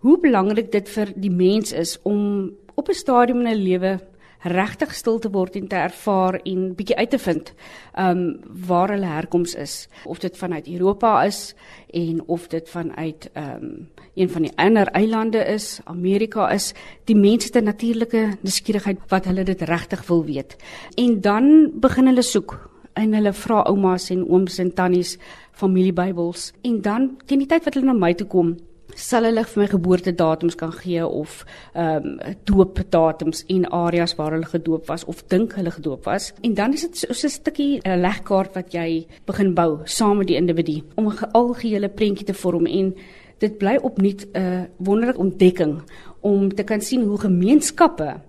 hoe 0.03 0.17
belangrik 0.19 0.73
dit 0.75 0.91
vir 0.91 1.15
die 1.15 1.31
mens 1.31 1.71
is 1.71 1.95
om 2.03 2.51
op 2.75 2.91
'n 2.91 2.99
stadium 2.99 3.47
in 3.47 3.55
'n 3.55 3.63
lewe 3.63 3.95
regtig 4.45 4.93
stil 4.93 5.19
te 5.19 5.29
word 5.33 5.55
en 5.57 5.67
te 5.67 5.77
ervaar 5.79 6.37
en 6.45 6.67
bietjie 6.77 6.97
uit 6.97 7.09
te 7.09 7.19
vind 7.21 7.51
um 7.99 8.21
waar 8.67 8.93
hulle 8.93 9.09
herkoms 9.09 9.55
is. 9.57 9.87
Of 10.05 10.21
dit 10.21 10.37
vanuit 10.37 10.67
Europa 10.67 11.23
is 11.25 11.55
en 11.93 12.21
of 12.27 12.47
dit 12.47 12.69
vanuit 12.69 13.29
um 13.33 13.89
een 14.15 14.29
van 14.29 14.45
die 14.47 14.51
ander 14.55 14.87
eilande 14.87 15.41
is 15.51 15.79
Amerika 15.83 16.49
is 16.51 16.73
die 17.03 17.15
mense 17.15 17.49
te 17.49 17.61
natuurlike 17.61 18.37
nuuskierigheid 18.41 19.01
wat 19.09 19.25
hulle 19.25 19.43
dit 19.43 19.61
regtig 19.61 20.05
wil 20.07 20.23
weet. 20.25 20.55
En 20.95 21.21
dan 21.21 21.71
begin 21.73 22.05
hulle 22.05 22.23
soek 22.23 22.55
en 22.93 23.13
hulle 23.13 23.33
vra 23.33 23.65
oumas 23.67 24.09
en 24.09 24.23
ooms 24.29 24.59
en 24.59 24.73
tannies 24.73 25.17
familiebybels. 25.51 26.51
En 26.61 26.81
dan 26.81 27.17
teen 27.25 27.43
die 27.43 27.49
tyd 27.49 27.65
wat 27.65 27.73
hulle 27.73 27.91
na 27.91 27.97
my 27.97 28.13
toe 28.13 28.27
kom 28.27 28.55
sal 28.93 29.25
hulle 29.27 29.43
vir 29.43 29.61
my 29.61 29.67
geboortedatums 29.67 30.55
kan 30.55 30.71
gee 30.71 31.05
of 31.05 31.43
ehm 31.73 32.05
um, 32.05 32.35
doopdatums 32.45 33.43
en 33.47 33.65
areas 33.71 34.15
waar 34.15 34.31
hulle 34.31 34.45
gedoop 34.45 34.87
was 34.87 35.05
of 35.05 35.23
dink 35.27 35.55
hulle 35.55 35.71
gedoop 35.71 36.05
was. 36.05 36.33
En 36.41 36.53
dan 36.53 36.73
is 36.73 36.81
dit 36.81 36.97
so 36.97 37.27
'n 37.27 37.29
stukkie 37.29 37.81
'n 37.83 38.01
legkaart 38.01 38.53
wat 38.55 38.73
jy 38.73 39.07
begin 39.25 39.53
bou 39.53 39.79
saam 39.83 40.17
met 40.17 40.27
die 40.27 40.37
individu 40.37 40.83
om 40.95 41.07
'n 41.07 41.31
algehele 41.31 41.89
prentjie 41.89 42.25
te 42.25 42.33
vorm 42.33 42.65
en 42.65 42.95
dit 43.39 43.57
bly 43.57 43.77
opnuut 43.81 44.27
'n 44.33 44.69
wonderlike 44.77 45.19
ontdekking 45.19 45.81
om 46.21 46.55
te 46.55 46.63
kan 46.63 46.81
sien 46.81 47.03
hoe 47.03 47.19
gemeenskappe 47.19 48.21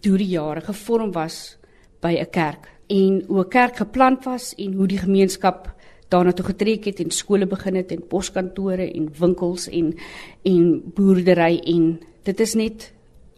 deur 0.00 0.18
die 0.18 0.28
jare 0.28 0.60
gevorm 0.60 1.12
was 1.12 1.56
by 2.00 2.16
'n 2.20 2.30
kerk 2.30 2.68
en 2.86 3.24
hoe 3.26 3.44
'n 3.44 3.48
kerk 3.48 3.76
geplant 3.76 4.24
was 4.24 4.54
en 4.54 4.72
hoe 4.72 4.86
die 4.86 4.98
gemeenskap 4.98 5.73
daarna 6.14 6.34
toe 6.36 6.46
getrek 6.52 6.88
het 6.90 7.02
en 7.02 7.10
skole 7.14 7.46
begin 7.50 7.78
het 7.80 7.92
en 7.94 8.06
poskantore 8.10 8.86
en 8.86 9.10
winkels 9.20 9.68
en 9.68 9.94
en 10.42 10.68
boerdery 10.96 11.58
en 11.74 11.88
dit 12.28 12.40
is 12.40 12.54
net 12.60 12.92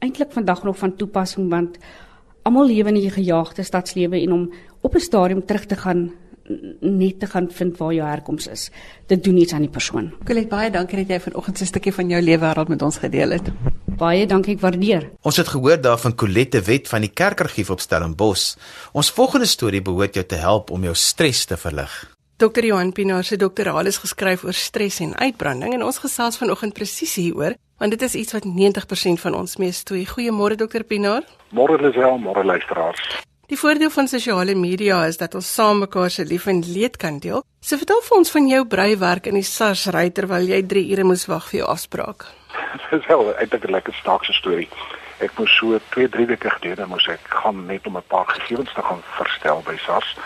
eintlik 0.05 0.33
vandag 0.37 0.63
nog 0.65 0.79
van 0.79 0.97
toepassing 0.97 1.49
want 1.51 1.81
almal 2.47 2.69
lewe 2.69 2.93
in 2.93 3.01
'n 3.03 3.19
gejaagde 3.19 3.63
stadslewe 3.63 4.21
en 4.21 4.33
om 4.33 4.53
op 4.81 4.95
'n 4.95 5.07
stadium 5.09 5.45
terug 5.45 5.67
te 5.67 5.77
gaan 5.77 6.11
net 6.81 7.21
te 7.21 7.27
gaan 7.27 7.49
vind 7.51 7.79
waar 7.79 7.93
jou 7.95 8.09
herkoms 8.09 8.47
is. 8.47 8.71
Dit 9.07 9.25
doen 9.25 9.37
iets 9.37 9.53
aan 9.53 9.67
die 9.67 9.73
persoon. 9.73 10.13
Colet, 10.25 10.49
baie 10.49 10.71
dankie 10.71 10.99
dat 11.03 11.09
jy 11.09 11.21
vanoggend 11.21 11.61
'n 11.61 11.67
stukkie 11.67 11.93
van 11.93 12.09
jou 12.09 12.23
lewe 12.23 12.45
wêreld 12.45 12.69
met 12.69 12.83
ons 12.83 12.99
gedeel 12.99 13.31
het. 13.31 13.51
Baie 13.97 14.27
dankie, 14.27 14.55
ek 14.55 14.61
waardeer. 14.61 15.11
Ons 15.23 15.37
het 15.37 15.49
gehoor 15.49 15.81
daarvan 15.81 16.15
Colette 16.15 16.61
Wet 16.61 16.89
van 16.89 17.01
die 17.01 17.11
Kerkargief 17.11 17.71
op 17.71 17.81
Stellenbosch. 17.81 18.57
Ons 18.93 19.11
volgende 19.11 19.47
storie 19.47 19.83
behoort 19.83 20.15
jou 20.15 20.27
te 20.27 20.35
help 20.37 20.71
om 20.71 20.83
jou 20.83 20.95
stres 20.95 21.45
te 21.45 21.57
verlig. 21.57 22.16
Dr. 22.39 22.65
Johan 22.65 22.93
Pinaar 22.93 23.25
se 23.25 23.37
doktoraal 23.37 23.87
is 23.89 23.97
geskryf 23.97 24.43
oor 24.45 24.53
stres 24.53 24.99
en 25.01 25.15
uitbranding 25.17 25.73
en 25.73 25.83
ons 25.83 25.99
gesels 26.03 26.37
vanoggend 26.37 26.75
presies 26.77 27.15
hieroor 27.17 27.55
want 27.81 27.95
dit 27.95 28.03
is 28.05 28.17
iets 28.21 28.37
wat 28.37 28.45
90% 28.45 29.23
van 29.23 29.35
ons 29.39 29.57
mee 29.57 29.73
stoei. 29.73 30.03
Goeiemôre 30.05 30.59
Dr. 30.61 30.85
Pinaar. 30.85 31.25
Môre 31.57 31.79
Lisel, 31.81 32.19
môre 32.21 32.45
luisteraars. 32.45 33.01
Die 33.49 33.57
voordeel 33.57 33.89
van 33.91 34.09
sosiale 34.09 34.55
media 34.55 34.99
is 35.09 35.17
dat 35.17 35.35
ons 35.35 35.49
saam 35.55 35.81
mekaar 35.87 36.13
se 36.13 36.27
lief 36.29 36.45
en 36.53 36.61
leed 36.61 37.01
kan 37.01 37.17
deel. 37.25 37.41
So 37.61 37.81
vertel 37.81 38.05
vir 38.05 38.17
ons 38.19 38.33
van 38.37 38.49
jou 38.53 38.63
breiwerk 38.69 39.31
in 39.33 39.41
die 39.41 39.47
SARS 39.49 39.87
ry 39.97 40.11
terwyl 40.13 40.45
jy 40.45 40.61
3 40.75 40.85
ure 40.93 41.09
moes 41.09 41.25
wag 41.33 41.49
vir 41.49 41.63
jou 41.63 41.71
afspraak. 41.73 42.29
Dit 42.91 43.01
is 43.01 43.09
wel 43.09 43.33
eintlik 43.33 43.65
'n 43.65 43.73
lekker 43.79 43.97
snaakse 44.03 44.37
storie. 44.37 44.69
Ek 45.25 45.33
moes 45.39 45.57
so 45.57 45.81
2, 45.97 46.09
3 46.09 46.27
weke 46.27 46.51
gelede 46.51 46.87
moes 46.87 47.09
ek 47.09 47.21
gaan 47.29 47.67
net 47.67 47.87
om 47.87 47.97
'n 47.97 48.05
paar 48.09 48.29
gegevens 48.29 48.73
te 48.75 48.83
gaan 48.83 49.01
verstel 49.17 49.63
by 49.65 49.77
SARS. 49.87 50.17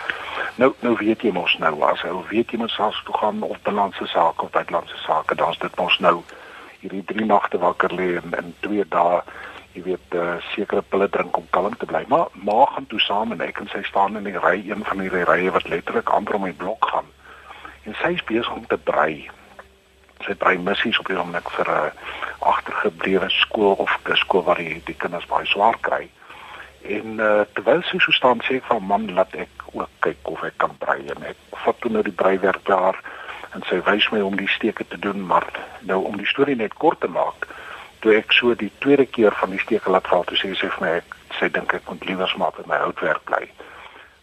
Nou 0.55 0.73
nou 0.79 0.95
weet 0.99 1.21
jy 1.21 1.31
mos 1.31 1.53
nou 1.57 1.73
as 1.87 2.01
jy 2.03 2.11
weet 2.29 2.51
jy 2.51 2.57
moet 2.59 2.73
SARS 2.73 3.03
toe 3.05 3.15
gaan 3.17 3.41
of 3.47 3.61
binlandse 3.63 4.07
sake 4.11 4.43
of 4.43 4.51
buitelandse 4.51 4.97
sake, 5.05 5.35
dan's 5.35 5.57
dit 5.57 5.77
mos 5.79 5.97
nou 5.99 6.23
hierdie 6.81 7.03
3 7.13 7.25
nagte 7.25 7.57
wakker 7.61 7.93
lê 7.95 8.15
en 8.19 8.35
in 8.39 8.53
2 8.65 8.85
dae 8.89 9.21
jy 9.71 9.83
weet 9.85 10.15
uh, 10.19 10.35
sekere 10.51 10.81
pille 10.81 11.07
drink 11.09 11.37
om 11.37 11.47
kalm 11.55 11.75
te 11.79 11.87
bly. 11.87 12.03
Maar 12.11 12.27
ma 12.33 12.65
gaan 12.73 12.87
toe 12.91 12.99
saam 12.99 13.31
en 13.31 13.43
ek 13.45 13.61
en 13.63 13.69
sy 13.71 13.83
staan 13.87 14.19
in 14.19 14.27
die 14.27 14.39
ry, 14.39 14.57
een 14.67 14.83
van 14.83 14.99
die 14.99 15.11
rye 15.11 15.53
wat 15.55 15.69
letterlik 15.71 16.11
amper 16.11 16.35
om 16.35 16.43
my 16.43 16.51
blok 16.51 16.89
gaan. 16.91 17.07
En 17.87 17.95
sy 18.01 18.11
is 18.17 18.25
besig 18.27 18.51
om 18.51 18.67
te 18.67 18.77
brei 18.77 19.29
sy 20.25 20.35
drie 20.37 20.59
missies 20.61 20.99
op 21.01 21.07
die 21.09 21.17
oomblik 21.17 21.49
vir 21.55 21.69
'n 21.71 21.85
uh, 21.87 22.17
agtergeblewe 22.51 23.29
skool 23.29 23.79
of 23.85 23.95
'n 24.05 24.15
skool 24.15 24.43
waar 24.43 24.59
die, 24.59 24.81
die 24.85 24.97
kinders 24.97 25.25
baie 25.25 25.45
swaar 25.45 25.77
kry. 25.81 26.09
En 26.81 27.19
uh, 27.19 27.41
terwyl 27.53 27.81
sy 27.83 27.99
so 27.99 28.11
staan 28.11 28.41
sê 28.45 28.57
ek 28.59 28.69
van 28.69 28.83
man 28.83 29.09
laat 29.13 29.35
ek 29.35 29.65
ook 29.71 29.89
kyk 29.99 30.31
of 30.33 30.43
ek 30.43 30.57
kan 30.57 30.75
brei 30.81 30.99
en 31.13 31.23
ek 31.23 31.37
vat 31.63 31.81
toe 31.81 31.91
nou 31.91 32.03
die 32.03 32.15
breiwerk 32.23 32.65
daar 32.65 32.97
en 33.53 33.63
sy 33.69 33.81
wys 33.85 34.09
my 34.11 34.21
om 34.25 34.37
die 34.39 34.49
steke 34.49 34.87
te 34.87 34.99
doen 34.99 35.25
maar 35.27 35.47
nou 35.87 36.01
om 36.07 36.17
die 36.17 36.27
storie 36.27 36.55
net 36.55 36.73
kort 36.73 37.01
te 37.01 37.07
maak 37.07 37.47
toe 38.01 38.15
ek 38.17 38.33
so 38.33 38.55
die 38.55 38.71
tweede 38.79 39.05
keer 39.05 39.35
van 39.39 39.53
die 39.53 39.61
steke 39.61 39.91
laat 39.91 40.07
val 40.07 40.23
toe 40.25 40.39
sê 40.39 40.53
sy 40.55 40.71
vir 40.75 40.85
my 40.85 40.93
ek 41.01 41.17
sy 41.39 41.51
dink 41.53 41.73
ek 41.77 41.87
moet 41.89 42.07
liewer 42.09 42.33
maar 42.37 42.55
met 42.57 42.71
my 42.71 42.81
houtwerk 42.83 43.23
bly 43.29 43.45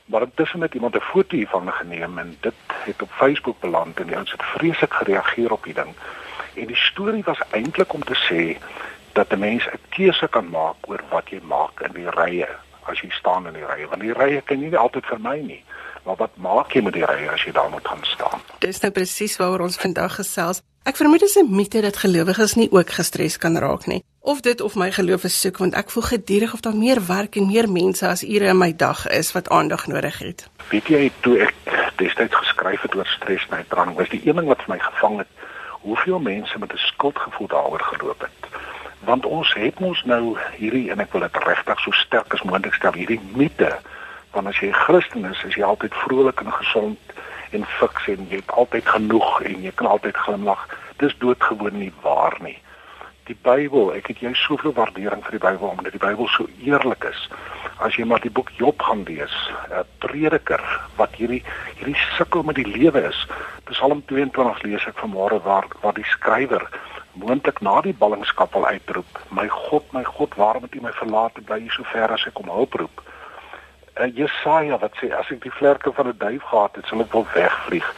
maar 0.08 0.22
intussen 0.22 0.60
het 0.60 0.74
iemand 0.74 0.94
'n 0.94 1.00
foto 1.00 1.36
hiervan 1.36 1.72
geneem 1.72 2.18
en 2.18 2.36
dit 2.40 2.54
het 2.66 3.02
op 3.02 3.10
Facebook 3.10 3.60
beland 3.60 4.00
en 4.00 4.06
die 4.06 4.16
ouens 4.16 4.32
het 4.32 4.42
vreeslik 4.42 4.92
gereageer 4.94 5.52
op 5.52 5.64
die 5.64 5.74
ding. 5.74 5.94
En 6.54 6.66
die 6.66 6.76
storie 6.76 7.22
was 7.24 7.40
eintlik 7.50 7.92
om 7.92 8.04
te 8.04 8.14
sê 8.28 8.56
dat 9.12 9.32
'n 9.32 9.38
mens 9.38 9.64
'n 9.66 9.78
keuse 9.88 10.28
kan 10.28 10.48
maak 10.50 10.76
oor 10.86 11.02
wat 11.10 11.28
jy 11.30 11.40
maak 11.42 11.80
in 11.80 11.92
die 11.92 12.10
rye 12.10 12.48
as 12.86 13.00
jy 13.00 13.10
staan 13.10 13.46
in 13.46 13.54
die 13.54 13.66
rye 13.66 13.86
want 13.86 14.00
die 14.00 14.12
rye 14.12 14.40
kan 14.40 14.60
nie 14.60 14.76
altyd 14.76 15.06
vermy 15.06 15.40
nie. 15.40 15.64
Maar 16.04 16.16
wat 16.16 16.36
maak 16.36 16.72
jy 16.72 16.82
met 16.82 16.92
die 16.92 17.04
rye 17.04 17.30
as 17.30 17.44
jy 17.44 17.52
daar 17.52 17.70
moet 17.70 17.88
gaan 17.88 18.02
staan? 18.02 18.40
Dis 18.58 18.80
nou 18.80 18.92
presies 18.92 19.36
waaroor 19.36 19.60
ons 19.60 19.76
vandag 19.76 20.14
gesels. 20.14 20.62
Ek 20.88 20.96
vermoed 20.96 21.20
dit 21.20 21.28
is 21.28 21.36
'n 21.36 21.54
mite 21.56 21.80
dat 21.80 21.96
gelowiges 21.96 22.54
nie 22.54 22.70
ook 22.72 22.90
gestres 22.90 23.36
kan 23.38 23.58
raak 23.58 23.86
nie. 23.86 24.04
Of 24.20 24.40
dit 24.40 24.60
of 24.60 24.74
my 24.74 24.92
geloof 24.92 25.24
is 25.24 25.40
soek 25.40 25.58
want 25.58 25.74
ek 25.74 25.90
voel 25.90 26.02
gedurig 26.02 26.54
of 26.54 26.60
daar 26.60 26.76
meer 26.76 27.06
werk 27.06 27.36
en 27.36 27.46
meer 27.46 27.68
mense 27.70 28.08
as 28.08 28.22
ure 28.22 28.48
in 28.48 28.58
my 28.58 28.72
dag 28.76 29.06
is 29.08 29.32
wat 29.32 29.48
aandag 29.48 29.86
nodig 29.86 30.18
het. 30.18 30.48
Weet 30.70 30.88
jy 30.88 31.12
toe 31.20 31.38
ek 31.38 31.54
destyds 31.96 32.34
geskryf 32.34 32.82
het 32.82 32.94
oor 32.94 33.06
stres 33.06 33.46
en 33.50 33.56
uitbranding, 33.56 33.96
was 33.96 34.08
die 34.08 34.22
een 34.24 34.36
ding 34.36 34.46
wat 34.46 34.62
vir 34.62 34.74
my 34.74 34.78
gevang 34.78 35.18
het, 35.18 35.28
hoeveel 35.80 36.18
mense 36.18 36.58
met 36.58 36.72
'n 36.72 36.76
skuldgevoel 36.76 37.46
daaroor 37.46 37.82
geloop 37.82 38.20
het. 38.20 38.50
Want 39.06 39.26
ons 39.26 39.54
het 39.54 39.78
mos 39.80 40.02
nou 40.04 40.36
hierdie 40.56 40.90
en 40.90 41.00
ek 41.00 41.12
wil 41.12 41.24
dit 41.26 41.36
regtig 41.44 41.80
so 41.80 41.94
sterk 41.94 42.34
as 42.34 42.42
moontlik 42.42 42.74
stel, 42.74 42.96
hierdie 42.98 43.20
mite 43.36 43.70
van 44.34 44.50
as 44.50 44.58
jy 44.62 44.70
Christen 44.74 45.24
is, 45.28 45.42
is 45.46 45.54
jy 45.54 45.64
altyd 45.66 45.94
vrolik 46.04 46.42
en 46.42 46.52
gesond 46.52 46.98
en 47.56 47.66
fiks 47.78 48.08
en 48.12 48.26
jy 48.28 48.42
het 48.42 48.56
altyd 48.60 48.88
genoeg 48.88 49.42
en 49.48 49.62
jy 49.64 49.72
kan 49.74 49.88
altyd 49.88 50.16
glimlag. 50.16 50.66
Dis 50.98 51.14
doodgewoon 51.22 51.78
nie 51.78 51.92
waar 52.02 52.36
nie. 52.44 52.58
Die 53.28 53.36
Bybel, 53.44 53.92
ek 53.92 54.08
het 54.12 54.22
jy 54.24 54.32
soveel 54.40 54.72
waardering 54.76 55.22
vir 55.24 55.36
die 55.36 55.42
Bybel 55.42 55.70
omdat 55.70 55.92
die 55.92 56.02
Bybel 56.02 56.28
so 56.32 56.48
eerlik 56.64 57.04
is. 57.08 57.26
As 57.84 57.96
jy 57.96 58.06
maar 58.08 58.22
die 58.24 58.32
boek 58.32 58.50
Job 58.58 58.82
gaan 58.82 59.04
lees, 59.06 59.34
'n 59.70 59.84
prediker 60.02 60.64
wat 60.96 61.14
hierdie 61.14 61.44
hierdie 61.76 61.98
sukkel 62.16 62.42
met 62.42 62.56
die 62.56 62.66
lewe 62.66 63.04
is. 63.08 63.26
Psalm 63.70 64.02
22 64.06 64.62
lees 64.62 64.86
ek 64.86 64.96
vanmôre 64.96 65.42
waar 65.44 65.68
waar 65.82 65.94
die 65.94 66.08
skrywer 66.08 66.64
moontlik 67.18 67.60
na 67.60 67.80
die 67.80 67.94
ballingskap 67.94 68.54
al 68.54 68.66
uitroep: 68.66 69.20
"My 69.28 69.48
God, 69.48 69.92
my 69.92 70.04
God, 70.04 70.34
waarom 70.34 70.62
het 70.62 70.74
U 70.74 70.80
my 70.80 70.92
verlaat 70.92 71.36
en 71.36 71.44
bly 71.44 71.60
U 71.66 71.70
so 71.70 71.82
ver 71.92 72.12
as 72.12 72.26
ek 72.26 72.38
om 72.38 72.48
hulp 72.48 72.74
roep?" 72.74 73.02
En 73.94 74.12
Jesaja 74.14 74.78
wat 74.78 74.94
sê: 75.02 75.10
"As 75.12 75.30
ek 75.30 75.42
die 75.42 75.56
vlerke 75.58 75.92
van 75.92 76.08
'n 76.08 76.18
duif 76.18 76.42
gehad 76.42 76.76
het, 76.76 76.86
sal 76.86 77.00
ek 77.00 77.12
wel 77.12 77.26
wegvlieg." 77.34 77.94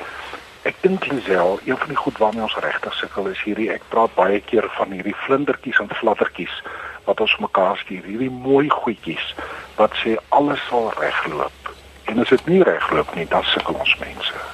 Ek 0.63 0.77
dink 0.83 1.07
Lisel, 1.07 1.59
een 1.65 1.77
van 1.77 1.89
die 1.89 1.97
goed 1.97 2.19
waarmee 2.19 2.43
ons 2.43 2.57
regtig 2.61 2.95
sukkel 2.95 3.27
is 3.27 3.43
hierdie 3.43 3.71
ek 3.73 3.83
praat 3.89 4.13
baie 4.15 4.41
keer 4.41 4.69
van 4.77 4.91
hierdie 4.93 5.17
vlindertjies 5.25 5.79
en 5.81 5.89
fladdertjies 5.89 6.63
wat 7.07 7.21
ons 7.21 7.37
mekaar 7.41 7.79
stuur, 7.81 8.05
hierdie 8.05 8.31
mooi 8.31 8.69
goedjies 8.69 9.35
wat 9.79 9.97
sê 10.03 10.17
alles 10.29 10.61
sal 10.69 10.93
regloop. 10.99 11.73
En 12.05 12.21
as 12.21 12.29
dit 12.29 12.47
nie 12.47 12.63
regloop 12.63 13.15
nie, 13.15 13.25
dan 13.31 13.45
sukkel 13.45 13.75
ons 13.75 13.97
mense. 14.03 14.45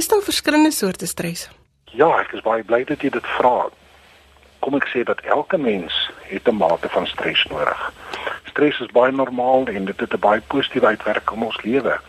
Is 0.00 0.08
daar 0.08 0.22
verskillende 0.24 0.70
soorte 0.72 1.06
stres? 1.06 1.50
Ja, 1.92 2.08
ek 2.22 2.32
is 2.38 2.44
baie 2.46 2.64
bly 2.64 2.84
dat 2.88 3.04
jy 3.04 3.10
dit 3.12 3.30
vra. 3.36 3.68
Kom 4.60 4.76
ek 4.76 4.88
sê 4.92 5.02
dat 5.08 5.20
elke 5.24 5.58
mens 5.58 6.10
het 6.28 6.48
'n 6.48 6.56
mate 6.56 6.88
van 6.88 7.06
stres 7.06 7.44
nodig. 7.44 7.92
Stres 8.44 8.80
is 8.80 8.92
baie 8.92 9.12
normaal 9.12 9.66
en 9.66 9.84
dit 9.84 10.00
het 10.00 10.12
'n 10.12 10.18
baie 10.18 10.40
positiewe 10.40 10.86
uitwerking 10.86 11.40
op 11.40 11.46
ons 11.46 11.62
lewe. 11.62 12.00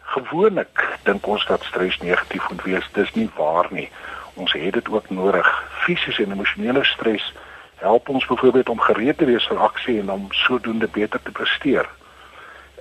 Gewoonlik 0.00 0.98
dink 1.02 1.26
ons 1.26 1.46
dat 1.46 1.62
stres 1.64 1.98
negatief 1.98 2.48
moet 2.48 2.62
wees. 2.62 2.88
Dis 2.92 3.12
nie 3.14 3.30
waar 3.36 3.66
nie. 3.70 3.90
Ons 4.34 4.52
het 4.52 4.72
dit 4.72 4.88
ook 4.88 5.10
nodig. 5.10 5.64
Fisiese 5.70 6.22
en 6.22 6.32
emosionele 6.32 6.84
stres 6.84 7.32
help 7.74 8.08
ons 8.08 8.26
byvoorbeeld 8.26 8.68
om 8.68 8.80
gereed 8.80 9.18
te 9.18 9.24
wees 9.24 9.46
vir 9.46 9.58
aksie 9.58 10.00
en 10.00 10.10
om 10.10 10.26
sodoende 10.30 10.88
beter 10.88 11.22
te 11.22 11.30
presteer. 11.30 11.88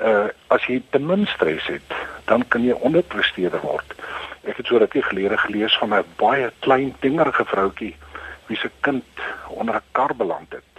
Uh 0.02 0.28
as 0.48 0.66
jy 0.66 0.84
te 0.90 1.00
min 1.00 1.26
stres 1.28 1.68
het, 1.68 1.94
dan 2.26 2.48
kan 2.48 2.64
jy 2.64 2.72
onderpresteerder 2.72 3.60
word. 3.62 3.94
Ek 4.44 4.58
het 4.58 4.66
so 4.66 4.78
rukkie 4.78 5.04
gelede 5.04 5.38
gelees 5.38 5.78
van 5.78 5.94
'n 5.94 6.06
baie 6.16 6.52
klein 6.60 6.96
dingerige 7.00 7.46
vroutjie 7.46 7.96
wie 8.50 8.58
se 8.58 8.70
kind 8.80 9.06
onder 9.48 9.76
'n 9.76 9.90
kar 9.92 10.16
beland 10.16 10.52
het. 10.52 10.74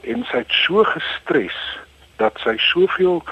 En 0.00 0.24
sy 0.24 0.36
het 0.36 0.52
so 0.52 0.84
gestres 0.84 1.78
dat 2.16 2.38
sy 2.38 2.56
soveel 2.56 3.22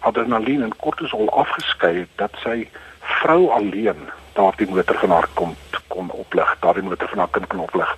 adrenalien 0.00 0.62
en 0.62 0.76
kortisol 0.76 1.30
afgeskei 1.30 1.98
het 1.98 2.12
dat 2.14 2.32
sy 2.42 2.68
vrou 3.00 3.50
alleen 3.50 4.08
daardie 4.32 4.68
motor 4.68 4.98
van 4.98 5.10
haar 5.10 5.28
kon 5.34 5.56
kon 5.88 6.10
oplig, 6.10 6.56
daardie 6.60 6.82
motor 6.82 7.08
van 7.08 7.18
haar 7.18 7.30
kind 7.30 7.46
kon 7.46 7.60
oplig. 7.60 7.96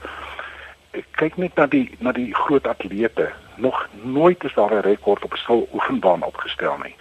Ek 0.91 1.07
kyk 1.11 1.37
net 1.37 1.55
na 1.55 1.67
die 1.67 1.97
na 1.99 2.13
die 2.13 2.35
groot 2.35 2.67
atlete. 2.67 3.31
Nog 3.57 3.87
nooit 4.03 4.45
is 4.45 4.55
daar 4.55 4.75
'n 4.75 4.87
rekord 4.91 5.25
op 5.25 5.33
'n 5.33 5.37
stil 5.37 5.69
oefenbaan 5.73 6.23
opgestel 6.23 6.79
nie. 6.83 6.97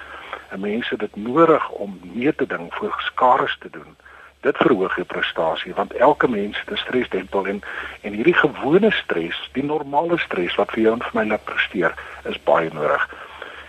En 0.50 0.60
mense 0.60 0.90
het 0.90 1.00
dit 1.00 1.16
nodig 1.16 1.70
om 1.70 2.00
mee 2.14 2.36
te 2.36 2.48
ding 2.48 2.74
voor 2.74 2.96
skares 2.98 3.58
te 3.60 3.70
doen 3.70 3.96
dit 4.48 4.58
verhoog 4.64 4.96
jou 4.96 5.06
prestasie 5.06 5.74
want 5.78 5.94
elke 5.94 6.28
mens 6.32 6.60
het 6.60 6.72
'n 6.72 6.84
stresdempel 6.86 7.48
en 7.54 7.62
en 8.02 8.14
hierdie 8.14 8.40
gewone 8.46 8.92
stres, 8.92 9.38
die 9.54 9.64
normale 9.64 10.18
stres 10.18 10.56
wat 10.56 10.72
vir 10.72 10.84
jou 10.84 10.94
en 10.94 11.04
vir 11.08 11.16
my 11.20 11.26
laat 11.28 11.44
presteer, 11.44 11.94
is 12.24 12.44
baie 12.44 12.70
nodig. 12.74 13.10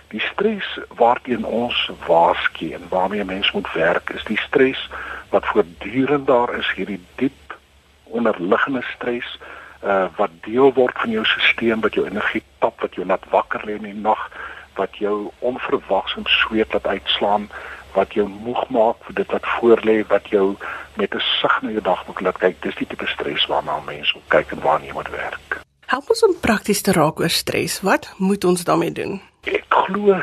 Die 0.08 0.20
stres 0.20 0.78
waarteen 0.96 1.44
ons 1.44 1.90
waarsku 2.06 2.72
en 2.72 2.88
waarmee 2.88 3.20
'n 3.20 3.26
mens 3.26 3.52
moet 3.52 3.72
werk, 3.72 4.10
is 4.10 4.24
die 4.24 4.40
stres 4.48 4.90
wat 5.30 5.46
voortdurend 5.46 6.26
daar 6.26 6.54
is, 6.54 6.72
hierdie 6.76 7.00
diep 7.16 7.58
onderliggende 8.04 8.82
stres 8.94 9.38
uh 9.84 10.06
wat 10.16 10.30
deel 10.42 10.72
word 10.72 10.98
van 10.98 11.10
jou 11.10 11.24
stelsel 11.24 11.80
wat 11.80 11.94
jou 11.94 12.06
energie 12.06 12.42
tap, 12.58 12.80
wat 12.80 12.94
jou 12.94 13.06
laat 13.06 13.24
wakker 13.30 13.60
lê 13.64 13.74
in 13.74 13.82
die 13.82 14.00
nag, 14.08 14.30
wat 14.74 14.96
jou 14.96 15.30
onverwags 15.38 16.16
in 16.16 16.24
sweet 16.26 16.72
laat 16.72 16.86
uitslaan 16.86 17.48
wat 17.98 18.14
jou 18.14 18.26
moeg 18.28 18.64
maak 18.74 19.00
vir 19.06 19.14
dit 19.20 19.32
wat 19.34 19.46
voorlê 19.58 19.96
wat 20.12 20.28
jou 20.34 20.46
met 21.00 21.14
'n 21.14 21.24
sig 21.40 21.54
na 21.62 21.70
jou 21.70 21.82
dagboek 21.82 22.20
laat 22.20 22.38
kyk. 22.38 22.62
Dis 22.62 22.74
die 22.74 22.86
tipe 22.86 23.06
stres 23.06 23.46
waarna 23.46 23.80
mense 23.86 24.12
moet 24.14 24.28
kyk 24.28 24.52
en 24.52 24.60
waarna 24.66 24.86
jy 24.86 24.92
moet 24.92 25.10
werk. 25.10 25.60
Help 25.86 26.10
ons 26.10 26.24
om 26.24 26.40
prakties 26.40 26.82
te 26.82 26.92
raak 26.92 27.20
oor 27.20 27.30
stres. 27.30 27.80
Wat 27.80 28.12
moet 28.18 28.44
ons 28.44 28.64
daarmee 28.64 28.92
doen? 28.92 29.20
Ek 29.44 29.64
glo 29.68 30.20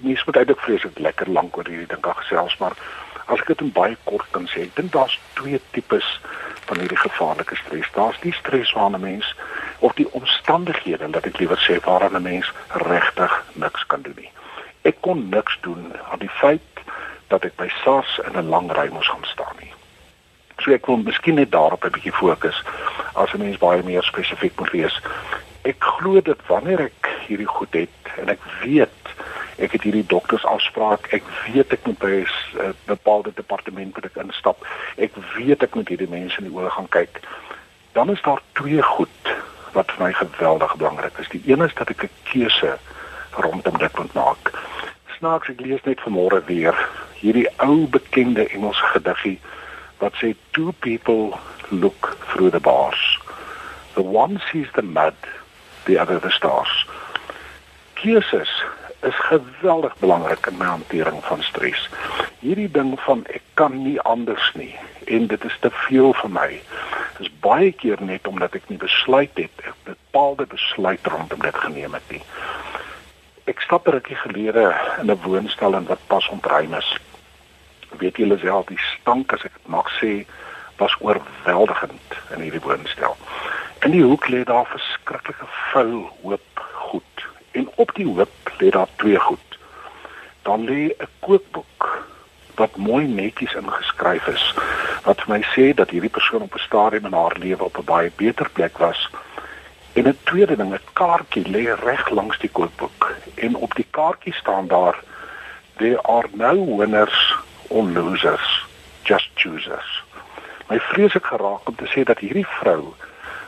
mense 0.00 0.22
moet 0.26 0.36
eintlik 0.36 0.60
vreeslik 0.60 0.98
lekker 0.98 1.28
lank 1.30 1.56
oor 1.56 1.68
hierdie 1.68 1.86
ding 1.86 2.00
kan 2.00 2.14
gesels 2.14 2.56
maar 2.58 2.74
as 3.26 3.40
ek 3.40 3.46
dit 3.46 3.60
in 3.60 3.72
baie 3.72 3.96
kort 4.04 4.28
kan 4.30 4.46
sê 4.48 4.62
ek 4.66 4.76
dink 4.76 4.92
daar's 4.92 5.18
twee 5.34 5.60
tipes 5.76 6.08
van 6.68 6.80
hierdie 6.80 7.00
gevaarlike 7.00 7.56
stres. 7.56 7.88
Daar's 7.94 8.20
die 8.20 8.32
stres 8.32 8.72
waarna 8.76 8.98
mens 8.98 9.34
of 9.78 9.94
die 10.00 10.08
omstandighede 10.12 11.10
dat 11.16 11.28
ek 11.28 11.38
liewer 11.40 11.60
sê 11.64 11.78
waaraan 11.84 12.16
'n 12.16 12.22
mens 12.22 12.52
regtig 12.88 13.32
niks 13.54 13.86
kan 13.86 14.02
doen 14.02 14.16
nie. 14.16 14.32
Ek 14.82 15.00
kon 15.00 15.28
niks 15.28 15.58
doen. 15.60 15.92
Aan 16.10 16.18
die 16.18 16.34
feit 16.40 16.68
dat 17.28 17.44
ek 17.44 17.56
by 17.56 17.68
SARS 17.82 18.20
in 18.26 18.36
'n 18.36 18.48
lang 18.48 18.72
ry 18.72 18.88
moes 18.92 19.08
gaan 19.08 19.24
staan 19.24 19.56
nie. 19.60 19.72
So 20.58 20.72
ek 20.72 20.86
wil 20.86 20.96
miskien 20.96 21.34
net 21.34 21.50
daarop 21.50 21.84
'n 21.84 21.94
bietjie 21.94 22.12
fokus 22.12 22.62
as 23.14 23.32
'n 23.32 23.38
mens 23.38 23.58
baie 23.58 23.82
meer 23.82 24.02
spesifiek 24.02 24.58
moet 24.58 24.70
wees. 24.70 25.00
Ek 25.62 25.76
glo 25.78 26.20
dat 26.20 26.40
wanneer 26.46 26.80
ek 26.80 27.08
hierdie 27.26 27.46
goed 27.46 27.72
het 27.72 27.98
en 28.16 28.28
ek 28.28 28.40
weet 28.62 28.96
ek 29.58 29.72
het 29.72 29.82
hierdie 29.82 30.06
doktersafspraak, 30.06 31.12
ek 31.12 31.22
weet 31.46 31.72
ek 31.72 31.86
moet 31.86 31.98
by 31.98 32.06
'n 32.06 32.26
uh, 32.60 32.70
bepaalde 32.86 33.32
departement 33.34 33.94
moet 33.94 34.04
ek 34.04 34.16
instap. 34.16 34.66
Ek 34.96 35.12
weet 35.36 35.62
ek 35.62 35.74
moet 35.74 35.88
hierdie 35.88 36.08
mense 36.08 36.38
in 36.38 36.44
die 36.44 36.54
oë 36.54 36.70
gaan 36.70 36.88
kyk. 36.88 37.20
Dan 37.92 38.10
is 38.10 38.22
daar 38.22 38.40
twee 38.52 38.82
goed 38.82 39.34
wat 39.72 39.90
vir 39.92 40.04
my 40.04 40.12
geweldig 40.12 40.76
belangrik 40.76 41.18
is. 41.18 41.28
Die 41.28 41.42
een 41.46 41.62
is 41.62 41.74
dat 41.74 41.90
ek 41.90 42.02
'n 42.02 42.10
keuse 42.22 42.78
rondom 43.30 43.78
dit 43.78 43.98
moet 43.98 44.12
maak 44.12 44.52
snaaks 45.18 45.50
ek 45.50 45.62
lees 45.64 45.82
net 45.86 46.02
vanmôre 46.04 46.38
weer 46.46 46.76
hierdie 47.18 47.48
ou 47.64 47.86
bekende 47.90 48.46
Engelse 48.54 48.90
gediggie 48.94 49.38
wat 49.98 50.14
sê 50.20 50.34
two 50.54 50.72
people 50.84 51.34
look 51.70 52.14
through 52.30 52.52
the 52.54 52.62
bars. 52.62 53.18
The 53.94 54.02
one 54.02 54.38
sees 54.50 54.70
the 54.74 54.82
mud 54.82 55.18
the 55.86 55.98
other 55.98 56.20
the 56.20 56.30
stars. 56.30 56.86
Keuses 57.98 58.52
is 59.02 59.18
geweldig 59.30 59.94
belangrik 59.98 60.46
in 60.46 60.58
my 60.58 60.70
hantering 60.70 61.18
van 61.26 61.42
stres. 61.42 61.88
Hierdie 62.38 62.70
ding 62.70 62.94
van 63.06 63.24
ek 63.34 63.42
kan 63.58 63.74
nie 63.82 63.98
anders 64.06 64.52
nie 64.54 64.74
en 65.06 65.26
dit 65.26 65.44
is 65.44 65.58
te 65.64 65.70
veel 65.88 66.14
vir 66.22 66.30
my. 66.30 66.48
Is 67.18 67.30
baie 67.42 67.72
keer 67.74 67.98
net 68.02 68.26
omdat 68.30 68.54
ek 68.54 68.70
nie 68.70 68.78
besluit 68.78 69.34
het 69.34 69.66
'n 69.66 69.74
bepaalde 69.90 70.46
besluit 70.46 71.02
rondom 71.06 71.42
dit 71.42 71.58
geneem 71.66 71.98
het 71.98 72.06
nie 72.14 72.22
ek 73.48 73.60
stap 73.60 73.86
'n 73.88 73.90
rukkie 73.90 74.16
gelede 74.16 74.64
in 75.00 75.10
'n 75.10 75.20
woonstel 75.22 75.74
en 75.74 75.86
wat 75.86 76.06
pas 76.06 76.28
ontruim 76.28 76.74
is. 76.74 76.96
Weet 77.98 78.16
julle 78.16 78.38
self 78.38 78.66
die 78.66 78.80
stank 78.80 79.32
as 79.32 79.44
ek 79.44 79.52
dit 79.52 79.66
mag 79.66 79.88
sê 80.00 80.26
was 80.76 80.96
oorweldigend 81.00 82.10
in 82.34 82.40
hierdie 82.40 82.60
woonstel. 82.60 83.16
In 83.80 83.90
die 83.90 84.02
hoek 84.02 84.28
lê 84.28 84.44
daar 84.44 84.66
verskriklike 84.66 85.46
vuil 85.72 86.10
hoop 86.22 86.66
goed 86.72 87.26
en 87.50 87.68
op 87.74 87.94
die 87.94 88.06
hoop 88.06 88.52
lê 88.60 88.70
daar 88.70 88.92
twee 88.96 89.18
goed. 89.18 89.58
Dan 90.42 90.64
lê 90.64 90.92
'n 90.92 91.08
kookboek 91.20 92.04
wat 92.54 92.76
mooi 92.76 93.06
netjies 93.06 93.54
ingeskryf 93.54 94.26
is 94.26 94.54
wat 95.04 95.20
vir 95.20 95.34
my 95.34 95.42
sê 95.54 95.74
dat 95.74 95.90
hierdie 95.90 96.16
persoon 96.18 96.42
op 96.42 96.54
'n 96.54 96.66
stadium 96.68 97.06
in 97.06 97.12
haar 97.12 97.36
lewe 97.38 97.64
op 97.64 97.78
'n 97.78 97.84
baie 97.84 98.10
beter 98.16 98.48
plek 98.50 98.78
was 98.78 99.08
En 99.98 100.06
'n 100.08 100.18
tweede 100.22 100.56
ding, 100.56 100.72
'n 100.72 100.80
kaartjie 100.92 101.48
lê 101.54 101.64
reg 101.74 102.10
langs 102.10 102.38
die 102.38 102.50
kookboek 102.56 103.14
en 103.34 103.54
op 103.54 103.74
die 103.74 103.86
kaartjie 103.90 104.34
staan 104.34 104.66
daar 104.66 104.96
there 105.76 106.02
are 106.02 106.28
no 106.32 106.76
winners 106.76 107.34
or 107.68 107.82
losers, 107.82 108.66
just 109.02 109.30
choosers. 109.34 110.02
My 110.68 110.78
vrees 110.80 111.14
ek 111.14 111.26
geraak 111.26 111.68
om 111.68 111.74
te 111.74 111.88
sê 111.94 112.04
dat 112.04 112.18
hierdie 112.18 112.46
vrou 112.46 112.94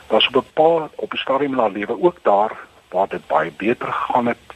was 0.07 0.27
op 0.27 0.35
'n 0.35 0.53
paar 0.53 0.89
op 0.95 1.13
'n 1.13 1.23
stadium 1.23 1.53
in 1.53 1.59
haar 1.59 1.77
lewe 1.77 2.01
ook 2.01 2.19
daar 2.21 2.51
waar 2.89 3.07
dit 3.07 3.27
baie 3.27 3.51
beter 3.51 3.87
gegaan 3.93 4.27
het 4.27 4.47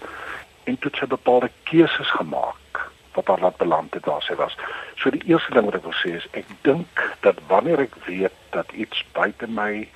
en 0.64 0.80
toe 0.80 0.92
sy 0.94 1.06
bepaalde 1.06 1.52
keuses 1.64 2.12
gemaak 2.12 2.90
wat 3.14 3.28
haar 3.28 3.40
laat 3.40 3.58
beland 3.58 3.94
het 3.94 4.06
waar 4.06 4.22
sy 4.22 4.36
was. 4.36 4.58
So 4.96 5.10
die 5.10 5.24
eerste 5.26 5.54
ding 5.54 5.66
wat 5.66 5.76
ek 5.76 5.88
wil 5.88 6.00
sê 6.04 6.16
is 6.16 6.28
ek 6.32 6.46
dink 6.62 7.18
dat 7.20 7.36
wanneer 7.48 7.80
ek 7.80 7.96
weet 8.06 8.36
dat 8.50 8.72
iets 8.72 9.06
buite 9.12 9.48
my 9.48 9.88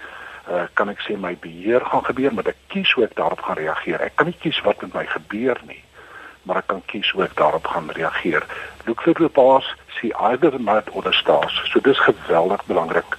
uh, 0.50 0.66
kan 0.74 0.90
ek 0.90 1.04
sê 1.06 1.16
my 1.18 1.36
beheer 1.42 1.84
gaan 1.86 2.06
gebeur, 2.06 2.34
maar 2.34 2.50
ek 2.52 2.60
kies 2.74 2.92
hoe 2.96 3.06
ek 3.06 3.16
daarop 3.20 3.42
gaan 3.46 3.60
reageer. 3.60 4.02
Ek 4.02 4.16
kan 4.18 4.30
nie 4.30 4.38
kies 4.42 4.60
wat 4.66 4.82
met 4.82 4.96
my 4.98 5.06
gebeur 5.10 5.62
nie, 5.70 5.82
maar 6.48 6.62
ek 6.64 6.70
kan 6.74 6.82
kies 6.90 7.12
hoe 7.14 7.26
ek 7.28 7.36
daarop 7.40 7.68
gaan 7.70 7.92
reageer. 7.98 8.46
Look 8.88 9.04
for 9.06 9.14
the 9.14 9.30
pass, 9.30 9.68
see 10.00 10.14
either 10.32 10.52
the 10.52 10.62
mud 10.62 10.90
or 10.94 11.04
the 11.06 11.14
stars. 11.14 11.54
So 11.72 11.82
dis 11.86 12.02
geweldig 12.06 12.66
belangrik 12.66 13.18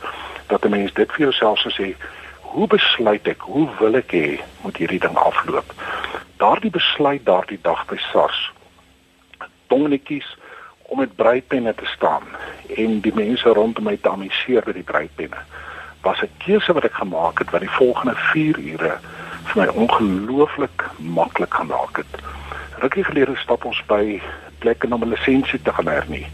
dat 0.50 0.64
'n 0.64 0.70
mens 0.70 0.92
dit 0.94 1.12
vir 1.12 1.30
jouself 1.30 1.62
sê, 1.70 1.94
hoe 2.50 2.66
besluit 2.66 3.26
ek, 3.28 3.40
hoe 3.40 3.68
wil 3.78 3.94
ek 3.94 4.12
hê 4.12 4.40
moet 4.62 4.76
hierdie 4.76 4.98
ding 4.98 5.16
afloop? 5.16 5.74
Daardie 6.36 6.70
besluit 6.70 7.24
daardie 7.24 7.60
dag 7.62 7.86
by 7.86 7.96
SARS. 8.10 8.50
Tongnetjies 9.68 10.36
om 10.90 10.98
met 10.98 11.16
breipenne 11.16 11.74
te 11.74 11.86
staan 11.86 12.26
en 12.76 13.00
die 13.00 13.14
mense 13.14 13.48
rondom 13.48 13.84
my 13.84 13.96
te 13.96 14.10
amuseer 14.10 14.62
met 14.66 14.74
die 14.74 14.82
breipenne 14.82 15.38
was 16.02 16.20
'n 16.22 16.30
keuse 16.38 16.72
wat 16.72 16.84
ek 16.84 16.94
gemaak 16.94 17.38
het 17.38 17.50
wat 17.50 17.60
die 17.60 17.76
volgende 17.76 18.14
4 18.14 18.58
ure 18.58 18.98
vir 19.44 19.56
my 19.62 19.66
ongelooflik 19.66 20.84
maklik 20.96 21.54
gemaak 21.54 21.96
het. 21.96 22.22
Rukkie 22.78 23.04
gelede 23.04 23.36
stap 23.36 23.64
ons 23.64 23.82
by 23.86 24.22
plekke 24.58 24.86
om 24.90 25.02
'n 25.02 25.08
lisensie 25.08 25.62
te 25.62 25.72
gaan 25.72 25.86
hernie. 25.86 26.26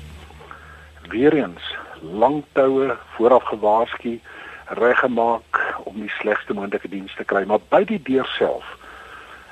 Weereens 1.08 1.74
lang 2.00 2.44
toue 2.52 2.96
vooraf 3.16 3.44
gewaarsku 3.44 4.20
reggemaak 4.66 5.76
om 5.84 6.00
die 6.00 6.12
slegste 6.18 6.54
moontlike 6.54 6.88
diens 6.88 7.14
te 7.14 7.24
kry, 7.24 7.44
maar 7.44 7.60
by 7.68 7.84
die 7.84 8.02
deur 8.02 8.26
self 8.38 8.64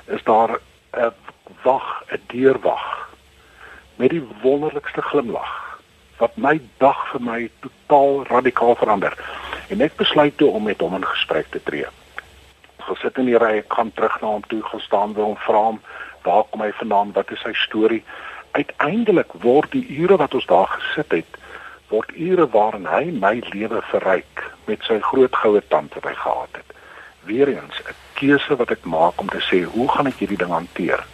is 0.05 0.23
daar 0.23 0.59
'n 0.93 1.13
wag, 1.63 2.03
'n 2.11 2.21
deurwag 2.27 3.09
met 3.95 4.09
die 4.09 4.23
wonderlikste 4.41 5.01
glimlag 5.01 5.79
wat 6.17 6.37
my 6.37 6.61
dag 6.77 7.07
vir 7.11 7.21
my 7.21 7.49
totaal 7.59 8.23
radikaal 8.27 8.75
verander. 8.75 9.17
En 9.67 9.81
ek 9.81 9.95
besluit 9.97 10.37
toe 10.37 10.49
om 10.49 10.63
met 10.63 10.81
hom 10.81 10.93
in 10.95 11.05
gesprek 11.05 11.47
te 11.49 11.61
tree. 11.63 11.87
Gesit 12.85 13.17
in 13.17 13.25
die 13.31 13.37
ry, 13.41 13.57
ek 13.63 13.73
gaan 13.73 13.91
terug 13.97 14.19
na 14.21 14.35
hom 14.35 14.43
toe 14.51 14.61
gestaan 14.69 15.15
wil 15.17 15.31
hom 15.31 15.39
vra 15.47 15.63
hom 15.71 15.79
waar 16.25 16.45
kom 16.49 16.61
hy 16.61 16.71
vandaan, 16.79 17.13
wat 17.13 17.31
is 17.33 17.41
sy 17.45 17.53
storie? 17.53 18.03
Uiteindelik 18.57 19.33
word 19.43 19.71
die 19.73 19.85
ure 20.01 20.17
wat 20.17 20.33
ons 20.33 20.47
daar 20.49 20.69
gesit 20.73 21.11
het, 21.13 21.37
word 21.93 22.09
ure 22.17 22.47
waarin 22.53 22.87
hy 22.89 23.03
my 23.13 23.35
lewe 23.53 23.81
verryk 23.91 24.41
met 24.69 24.81
sy 24.87 24.97
groot 25.05 25.35
goue 25.41 25.61
tand 25.69 25.93
wat 25.97 26.07
hy 26.09 26.15
gehad 26.21 26.57
het. 26.61 26.73
Weereens 27.29 27.81
'n 27.81 27.93
keuse 28.17 28.55
wat 28.57 28.71
ek 28.71 28.85
maak 28.85 29.21
om 29.21 29.29
te 29.29 29.41
sê, 29.49 29.63
hoe 29.63 29.87
gaan 29.91 30.07
ek 30.07 30.21
hierdie 30.21 30.37
ding 30.37 30.53
hanteer? 30.53 31.05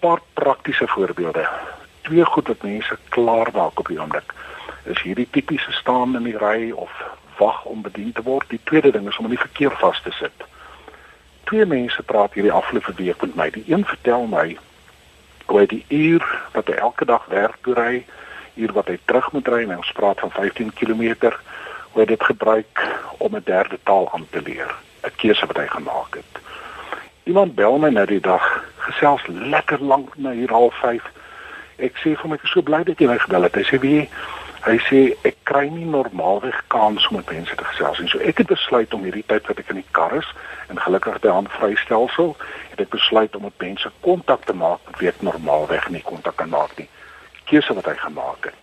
Paar 0.00 0.20
praktiese 0.34 0.86
voorbeelde. 0.86 1.46
Twee 2.02 2.24
goed 2.24 2.48
wat 2.48 2.62
mense 2.62 2.98
klaar 3.08 3.50
maak 3.54 3.78
op 3.78 3.88
die 3.88 3.98
oomblik. 3.98 4.34
Is 4.84 5.02
hierdie 5.02 5.28
tipiese 5.30 5.72
staan 5.72 6.16
in 6.16 6.24
die 6.24 6.38
ry 6.38 6.70
of 6.70 6.90
wag 7.38 7.64
om 7.64 7.82
bedien 7.82 8.12
te 8.12 8.22
word? 8.22 8.48
Die 8.50 8.60
tweede 8.64 8.90
ding 8.90 9.08
is 9.08 9.18
om 9.18 9.24
in 9.24 9.36
die 9.36 9.46
verkeer 9.46 9.74
vas 9.80 10.00
te 10.02 10.10
sit. 10.10 10.46
Twee 11.44 11.66
mense 11.66 12.02
praat 12.02 12.34
hierdie 12.36 12.52
afgelope 12.52 12.92
week 12.96 13.20
met 13.20 13.34
my. 13.34 13.50
Die 13.50 13.64
een 13.66 13.84
vertel 13.84 14.26
my 14.26 14.56
hoe 15.48 15.60
hy 15.62 15.66
die 15.66 15.84
uur 15.88 16.24
wat 16.52 16.68
hy 16.68 16.76
elke 16.76 17.06
dag 17.08 17.24
werk 17.32 17.56
toe 17.64 17.74
ry, 17.74 18.04
uur 18.60 18.72
wat 18.76 18.90
hy 18.92 18.98
terug 19.08 19.30
moet 19.32 19.48
ry, 19.48 19.62
ons 19.72 19.92
praat 19.96 20.20
van 20.20 20.32
15 20.34 20.74
km, 20.76 21.32
hoe 21.92 22.02
hy 22.02 22.06
dit 22.10 22.24
gebruik 22.30 22.82
om 23.18 23.36
'n 23.36 23.44
derde 23.44 23.78
taal 23.82 24.08
aan 24.12 24.26
te 24.30 24.42
leer. 24.42 24.74
'n 25.04 25.14
Keuse 25.16 25.46
wat 25.46 25.56
hy 25.56 25.66
gemaak 25.66 26.20
het. 26.20 26.42
Iemand 27.24 27.54
bel 27.54 27.78
my 27.78 27.88
nou 27.88 28.06
die 28.06 28.20
dag, 28.20 28.64
gesels 28.76 29.22
lekker 29.26 29.82
lank 29.82 30.16
na 30.16 30.30
hier 30.30 30.50
half 30.50 30.74
5. 30.74 31.04
Ek 31.78 31.96
sê 31.96 32.16
vir 32.16 32.28
my 32.28 32.34
ek 32.34 32.44
is 32.44 32.50
so 32.50 32.62
bly 32.62 32.82
dat 32.84 32.98
jy 32.98 33.06
my 33.06 33.18
gebel 33.18 33.42
het. 33.42 33.54
Hy 33.54 33.64
sê 33.64 33.80
wie 33.80 34.08
hy 34.68 34.78
sê 34.84 35.00
ek 35.28 35.36
kry 35.48 35.68
nie 35.72 35.86
normaalweg 35.88 36.56
kans 36.72 37.06
om 37.08 37.16
met 37.16 37.30
mense 37.30 37.54
te 37.56 37.64
gesels 37.64 37.98
nie. 38.02 38.08
So 38.12 38.20
ek 38.20 38.42
het 38.42 38.50
besluit 38.50 38.94
om 38.94 39.04
hierdie 39.06 39.24
tyd 39.26 39.46
wat 39.48 39.58
ek 39.62 39.70
in 39.72 39.80
die 39.80 39.90
kar 39.96 40.12
is 40.18 40.28
en 40.68 40.80
gelukkig 40.80 41.20
by 41.24 41.28
'n 41.28 41.48
vrystelsel, 41.58 42.36
het 42.70 42.80
ek 42.80 42.90
besluit 42.90 43.36
om 43.36 43.42
met 43.42 43.58
mense 43.58 43.90
kontak 44.00 44.44
te 44.44 44.52
maak 44.52 44.80
wat 44.84 45.00
weet 45.00 45.22
normaalweg 45.22 45.88
nie 45.88 46.02
kontak 46.02 46.36
kan 46.36 46.48
maak 46.48 46.76
nie. 46.76 46.88
Keuse 47.44 47.74
wat 47.74 47.86
hy 47.86 47.96
gemaak 47.96 48.44
het. 48.44 48.54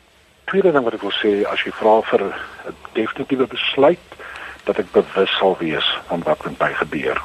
Tweede 0.45 0.71
ding 0.71 0.83
wat 0.83 0.93
ek 0.93 1.01
wil 1.01 1.15
sê 1.23 1.43
as 1.49 1.63
jy 1.65 1.71
vra 1.71 2.01
vir 2.01 2.21
'n 2.21 2.33
definitiewe 2.93 3.47
besluit 3.47 4.05
dat 4.65 4.79
ek 4.79 4.91
bewus 4.91 5.37
sal 5.37 5.57
wees 5.59 5.97
van 6.07 6.21
wat 6.23 6.45
met 6.45 6.59
my 6.59 6.73
gebeur. 6.73 7.21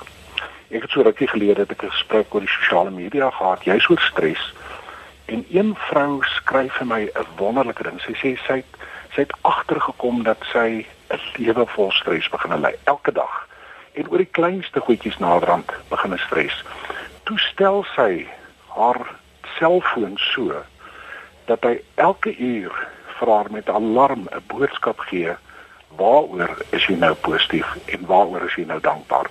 Ek 0.71 0.83
het 0.83 0.91
so 0.91 1.03
rukkie 1.03 1.29
gelede 1.29 1.61
het 1.61 1.71
ek 1.71 1.83
'n 1.83 1.91
gesprek 1.91 2.35
oor 2.35 2.41
die 2.41 2.57
sosiale 2.57 2.91
media 2.91 3.31
gehad, 3.31 3.65
jy's 3.65 3.89
oor 3.91 4.01
stres. 4.01 4.53
En 5.31 5.45
een 5.51 5.75
vrou 5.79 6.23
skryf 6.27 6.75
vir 6.81 6.87
my 6.87 7.03
'n 7.07 7.27
wonderlike 7.39 7.83
ding. 7.83 8.01
Sy 8.01 8.15
sê 8.23 8.31
sy 8.47 8.57
het, 8.63 8.73
sy 9.15 9.21
het 9.21 9.35
agtergekom 9.41 10.23
dat 10.23 10.43
sy 10.53 10.87
'n 11.11 11.21
lewe 11.37 11.67
vol 11.67 11.91
stres 11.93 12.29
begin 12.29 12.61
lei 12.61 12.75
elke 12.85 13.13
dag 13.13 13.47
en 13.93 14.11
oor 14.11 14.19
die 14.19 14.35
kleinste 14.39 14.81
goedjies 14.81 15.19
naderhand 15.19 15.73
begin 15.89 16.19
stres. 16.19 16.65
Toe 17.23 17.39
stel 17.39 17.85
sy 17.95 18.27
haar 18.75 19.07
selfoon 19.59 20.19
so 20.33 20.63
dat 21.45 21.65
hy 21.67 21.81
elke 21.95 22.37
uur 22.37 22.75
vir 23.19 23.33
haar 23.35 23.51
met 23.51 23.69
alarm 23.69 24.29
'n 24.31 24.43
boodskap 24.47 25.01
gee 25.11 25.35
waaroor 25.97 26.57
is 26.71 26.87
jy 26.87 26.95
nou 26.95 27.15
positief 27.15 27.77
en 27.87 28.07
waaroor 28.07 28.45
is 28.47 28.55
jy 28.55 28.65
nou 28.65 28.81
dankbaar. 28.81 29.31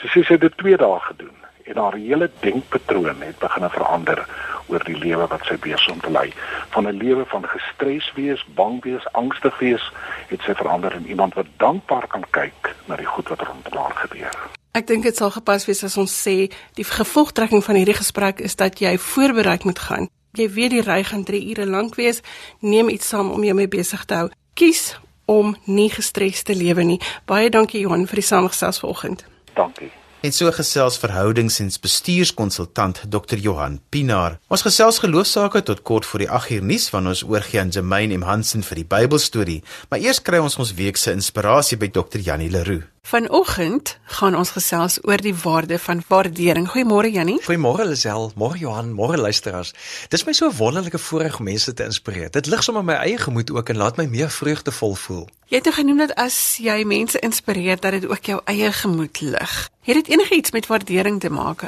Sy 0.00 0.06
sê 0.06 0.24
sy 0.24 0.32
het 0.32 0.40
dit 0.40 0.56
2 0.56 0.76
dae 0.76 1.00
gedoen 1.00 1.36
en 1.64 1.76
haar 1.76 1.96
hele 1.96 2.30
denkpatroon 2.40 3.22
het 3.22 3.38
begin 3.38 3.70
verander 3.70 4.26
oor 4.66 4.84
die 4.84 4.98
lewe 4.98 5.26
wat 5.26 5.44
sy 5.48 5.56
besig 5.60 5.92
om 5.92 6.00
te 6.00 6.10
lei. 6.10 6.32
Van 6.74 6.86
'n 6.88 6.96
lewe 6.96 7.24
van 7.26 7.44
gestres 7.48 8.12
wees, 8.14 8.44
bang 8.54 8.82
wees, 8.84 9.04
angstig 9.12 9.58
wees, 9.58 9.92
het 10.28 10.40
sy 10.40 10.54
verander 10.54 10.94
in 10.94 11.06
iemand 11.06 11.34
wat 11.34 11.46
dankbaar 11.56 12.06
kan 12.06 12.24
kyk 12.30 12.74
na 12.86 12.96
die 12.96 13.06
goed 13.06 13.28
wat 13.28 13.42
rondom 13.42 13.78
haar 13.78 13.94
gebeur. 13.94 14.34
Ek 14.72 14.86
dink 14.86 15.02
dit 15.02 15.16
sal 15.16 15.30
gepas 15.30 15.66
wees 15.66 15.84
as 15.84 15.96
ons 15.96 16.14
sê 16.26 16.50
die 16.74 16.84
gevolgtrekking 16.84 17.64
van 17.64 17.74
hierdie 17.74 17.94
gesprek 17.94 18.40
is 18.40 18.56
dat 18.56 18.80
jy 18.82 18.98
voorberei 18.98 19.58
moet 19.62 19.78
gaan. 19.78 20.08
Jy 20.34 20.48
weet 20.50 20.70
die 20.70 20.82
ry 20.82 21.02
gaan 21.04 21.24
3 21.24 21.50
ure 21.50 21.66
lank 21.66 21.94
wees, 21.94 22.20
neem 22.60 22.88
iets 22.88 23.08
saam 23.08 23.30
om 23.30 23.44
jou 23.44 23.54
mee 23.54 23.68
besig 23.68 24.04
te 24.04 24.14
hou. 24.14 24.30
Kies 24.54 24.98
om 25.30 25.56
nie 25.64 25.90
gestres 25.90 26.42
te 26.42 26.54
lewe 26.54 26.82
nie. 26.82 27.00
Baie 27.26 27.50
dankie 27.50 27.80
Johan 27.80 28.06
vir 28.06 28.20
die 28.20 28.26
samestelling 28.26 28.80
vanoggend. 28.82 29.24
Dankie. 29.54 30.03
En 30.24 30.32
so 30.32 30.50
gesels 30.52 30.96
verhoudings- 30.96 31.58
en 31.58 31.70
bestuurskonsultant 31.80 33.02
Dr. 33.08 33.36
Johan 33.36 33.80
Pinaar. 33.88 34.38
Ons 34.48 34.62
gesels 34.62 34.98
geloofsaake 34.98 35.62
tot 35.62 35.82
kort 35.82 36.06
voor 36.06 36.18
die 36.18 36.30
8 36.30 36.50
uur 36.50 36.62
nuus 36.62 36.90
wanneer 36.90 37.10
ons 37.10 37.24
oorgie 37.24 37.60
aan 37.60 37.68
Jermaine 37.68 38.16
M 38.16 38.22
Hansen 38.22 38.62
vir 38.62 38.74
die 38.74 38.88
Bybelstorie. 38.88 39.62
Maar 39.88 40.00
eers 40.00 40.22
kry 40.22 40.38
ons 40.40 40.56
ons 40.56 40.74
week 40.74 40.96
se 40.96 41.12
inspirasie 41.12 41.76
by 41.76 41.90
Dr. 41.90 42.18
Janie 42.18 42.50
Leroux. 42.50 42.93
Vanoggend 43.04 43.98
gaan 44.04 44.32
ons 44.36 44.50
gesels 44.56 44.94
oor 45.04 45.20
die 45.20 45.34
waarde 45.36 45.76
van 45.78 46.00
waardering. 46.08 46.70
Goeiemôre 46.72 47.10
Jannie. 47.12 47.36
Goeiemôre 47.44 47.84
Lisel, 47.84 48.30
môre 48.34 48.56
Johan, 48.56 48.94
môre 48.96 49.18
luisteraars. 49.20 49.74
Dis 50.08 50.24
my 50.24 50.32
so 50.32 50.48
wonderlike 50.56 50.98
voorreg 50.98 51.36
om 51.38 51.44
mense 51.44 51.74
te 51.76 51.84
inspireer. 51.84 52.30
Dit 52.32 52.48
lig 52.48 52.62
sommer 52.64 52.84
my 52.84 52.96
eie 53.04 53.18
gemoed 53.20 53.52
ook 53.52 53.68
en 53.68 53.76
laat 53.76 54.00
my 54.00 54.06
meer 54.08 54.32
vreugdevol 54.32 54.96
voel. 54.96 55.26
Jy 55.52 55.60
het 55.60 55.68
genoem 55.76 56.00
dat 56.00 56.14
as 56.16 56.38
jy 56.64 56.78
mense 56.88 57.20
inspireer 57.20 57.76
dat 57.76 57.92
dit 57.98 58.06
ook 58.08 58.24
jou 58.24 58.40
eie 58.48 58.72
gemoed 58.72 59.20
lig. 59.20 59.58
Het 59.84 60.00
dit 60.00 60.08
enigiets 60.16 60.56
met 60.56 60.66
waardering 60.72 61.20
te 61.20 61.28
maak? 61.28 61.66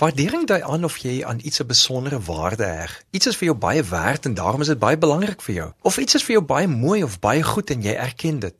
Waardering 0.00 0.46
dui 0.48 0.62
aan 0.62 0.88
of 0.88 0.96
jy 1.04 1.20
aan 1.24 1.40
iets 1.44 1.60
'n 1.60 1.66
besondere 1.66 2.20
waarde 2.20 2.64
heg. 2.64 3.02
Iets 3.10 3.26
is 3.26 3.36
vir 3.36 3.52
jou 3.52 3.58
baie 3.58 3.82
werd 3.82 4.24
en 4.24 4.34
daarom 4.34 4.60
is 4.60 4.72
dit 4.72 4.78
baie 4.78 4.96
belangrik 4.96 5.42
vir 5.42 5.54
jou. 5.54 5.72
Of 5.82 5.98
iets 5.98 6.14
is 6.14 6.24
vir 6.24 6.32
jou 6.32 6.44
baie 6.44 6.68
mooi 6.68 7.02
of 7.02 7.20
baie 7.20 7.42
goed 7.42 7.70
en 7.70 7.82
jy 7.82 7.92
erken 7.92 8.38
dit. 8.38 8.54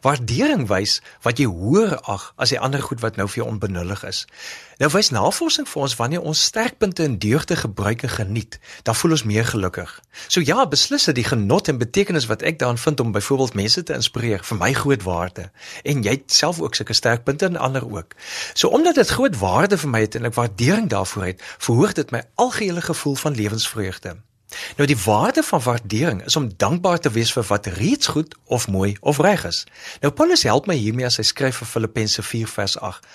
Waardering 0.00 0.66
wys 0.68 1.00
wat 1.22 1.38
jy 1.38 1.46
hoër 1.50 1.98
ag 2.10 2.32
as 2.36 2.52
die 2.54 2.60
ander 2.60 2.82
goed 2.82 3.00
wat 3.00 3.16
nou 3.16 3.28
vir 3.28 3.42
jou 3.42 3.48
onbenullig 3.48 4.04
is. 4.08 4.24
Nou 4.82 4.90
wys 4.90 5.12
navorsing 5.14 5.68
vir 5.68 5.82
ons 5.82 5.96
wanneer 5.96 6.24
ons 6.26 6.44
sterkpunte 6.48 7.04
en 7.04 7.18
deugde 7.22 7.56
gebruik 7.56 8.02
en 8.02 8.10
geniet, 8.10 8.58
dan 8.82 8.96
voel 8.98 9.16
ons 9.16 9.24
meer 9.28 9.46
gelukkig. 9.46 9.92
So 10.28 10.40
ja, 10.40 10.66
beslis 10.66 11.06
dat 11.06 11.14
die 11.14 11.26
genot 11.28 11.68
en 11.68 11.78
betekenis 11.78 12.26
wat 12.26 12.42
ek 12.42 12.58
daarin 12.58 12.80
vind 12.80 13.00
om 13.00 13.12
byvoorbeeld 13.12 13.54
mense 13.54 13.82
te 13.82 13.94
inspireer 13.94 14.42
vir 14.44 14.58
my 14.58 14.72
groot 14.72 15.06
waarde. 15.06 15.50
En 15.84 16.02
jy 16.02 16.16
het 16.18 16.32
self 16.32 16.60
ook 16.60 16.74
sulke 16.74 16.96
sterkpunte 16.98 17.46
en 17.46 17.56
ander 17.56 17.86
ook. 17.86 18.16
So 18.54 18.68
omdat 18.68 18.98
dit 18.98 19.08
groot 19.08 19.38
waarde 19.38 19.78
vir 19.78 19.94
my 19.94 20.04
het 20.06 20.18
en 20.18 20.26
ek 20.26 20.34
waardering 20.34 20.90
daarvoor 20.90 21.30
het, 21.30 21.46
verhoog 21.58 21.92
dit 21.92 22.10
my 22.10 22.22
algehele 22.34 22.82
gevoel 22.82 23.14
van 23.14 23.34
lewensvreugde. 23.34 24.16
Nou 24.76 24.86
die 24.86 24.98
waarde 25.04 25.42
van 25.42 25.60
waardering 25.60 26.24
is 26.24 26.36
om 26.36 26.50
dankbaar 26.56 26.98
te 26.98 27.10
wees 27.10 27.32
vir 27.32 27.44
wat 27.48 27.66
reeds 27.66 28.06
goed 28.06 28.34
of 28.44 28.68
mooi 28.68 28.96
of 29.00 29.18
reg 29.18 29.44
is. 29.44 29.64
Nou 30.00 30.12
Paulus 30.12 30.42
help 30.42 30.66
my 30.66 30.74
hiermee 30.74 31.06
as 31.06 31.16
hy 31.16 31.26
skryf 31.28 31.56
vir 31.62 31.66
Filippense 31.66 32.22
4 32.22 32.48
vers 32.48 32.78
8. 32.78 33.06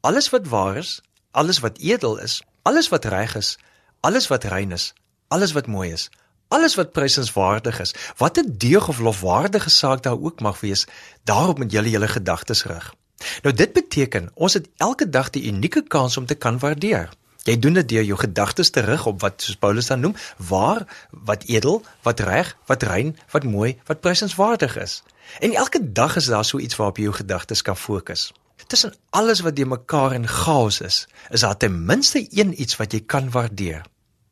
Alles 0.00 0.30
wat 0.30 0.46
waar 0.48 0.76
is, 0.76 1.00
alles 1.30 1.58
wat 1.58 1.78
edel 1.78 2.18
is, 2.18 2.42
alles 2.62 2.88
wat 2.88 3.04
reg 3.04 3.34
is, 3.36 3.56
alles 4.00 4.28
wat 4.28 4.44
rein 4.44 4.72
is, 4.72 4.92
alles 5.28 5.52
wat 5.52 5.66
mooi 5.66 5.92
is, 5.92 6.10
alles 6.48 6.74
wat 6.74 6.92
prysenswaardig 6.92 7.80
is, 7.80 7.94
wat 8.16 8.38
'n 8.38 8.54
deug 8.56 8.88
of 8.88 8.98
lofwaardige 8.98 9.70
saak 9.70 10.02
daar 10.02 10.20
ook 10.20 10.40
mag 10.40 10.60
wees, 10.60 10.86
daarop 11.24 11.58
moet 11.58 11.72
julle 11.72 11.90
julle 11.90 12.08
gedagtes 12.08 12.64
rig. 12.64 12.94
Nou 13.42 13.54
dit 13.54 13.72
beteken 13.72 14.30
ons 14.34 14.52
het 14.52 14.68
elke 14.76 15.08
dag 15.08 15.30
die 15.30 15.46
unieke 15.46 15.82
kans 15.82 16.16
om 16.16 16.26
te 16.26 16.34
kan 16.34 16.58
waardeer. 16.58 17.10
Jy 17.44 17.58
doen 17.60 17.76
dit 17.76 17.88
deur 17.88 18.06
jou 18.08 18.16
gedagtes 18.18 18.70
te 18.72 18.80
rig 18.80 19.06
op 19.06 19.20
wat 19.20 19.42
soos 19.44 19.58
Paulus 19.60 19.90
dan 19.92 20.00
noem, 20.00 20.14
waar, 20.48 20.86
wat 21.28 21.44
edel, 21.52 21.82
wat 22.06 22.20
reg, 22.24 22.54
wat 22.70 22.86
rein, 22.88 23.12
wat 23.34 23.44
mooi, 23.44 23.74
wat 23.84 24.00
prysenswaardig 24.00 24.78
is. 24.80 25.02
En 25.44 25.52
elke 25.52 25.92
dag 25.92 26.16
is 26.16 26.30
daar 26.32 26.44
so 26.44 26.58
iets 26.58 26.76
waarop 26.80 26.96
jy 26.96 27.10
jou 27.10 27.16
gedagtes 27.20 27.62
kan 27.62 27.76
fokus. 27.76 28.32
Tussen 28.66 28.94
alles 29.10 29.42
wat 29.44 29.58
jy 29.60 29.66
mekaar 29.68 30.14
in 30.16 30.24
chaos 30.28 30.80
is, 30.80 31.04
is 31.30 31.44
daar 31.44 31.56
ten 31.56 31.84
minste 31.84 32.24
een 32.30 32.56
iets 32.60 32.80
wat 32.80 32.96
jy 32.96 33.02
kan 33.04 33.28
waardeer. 33.30 33.84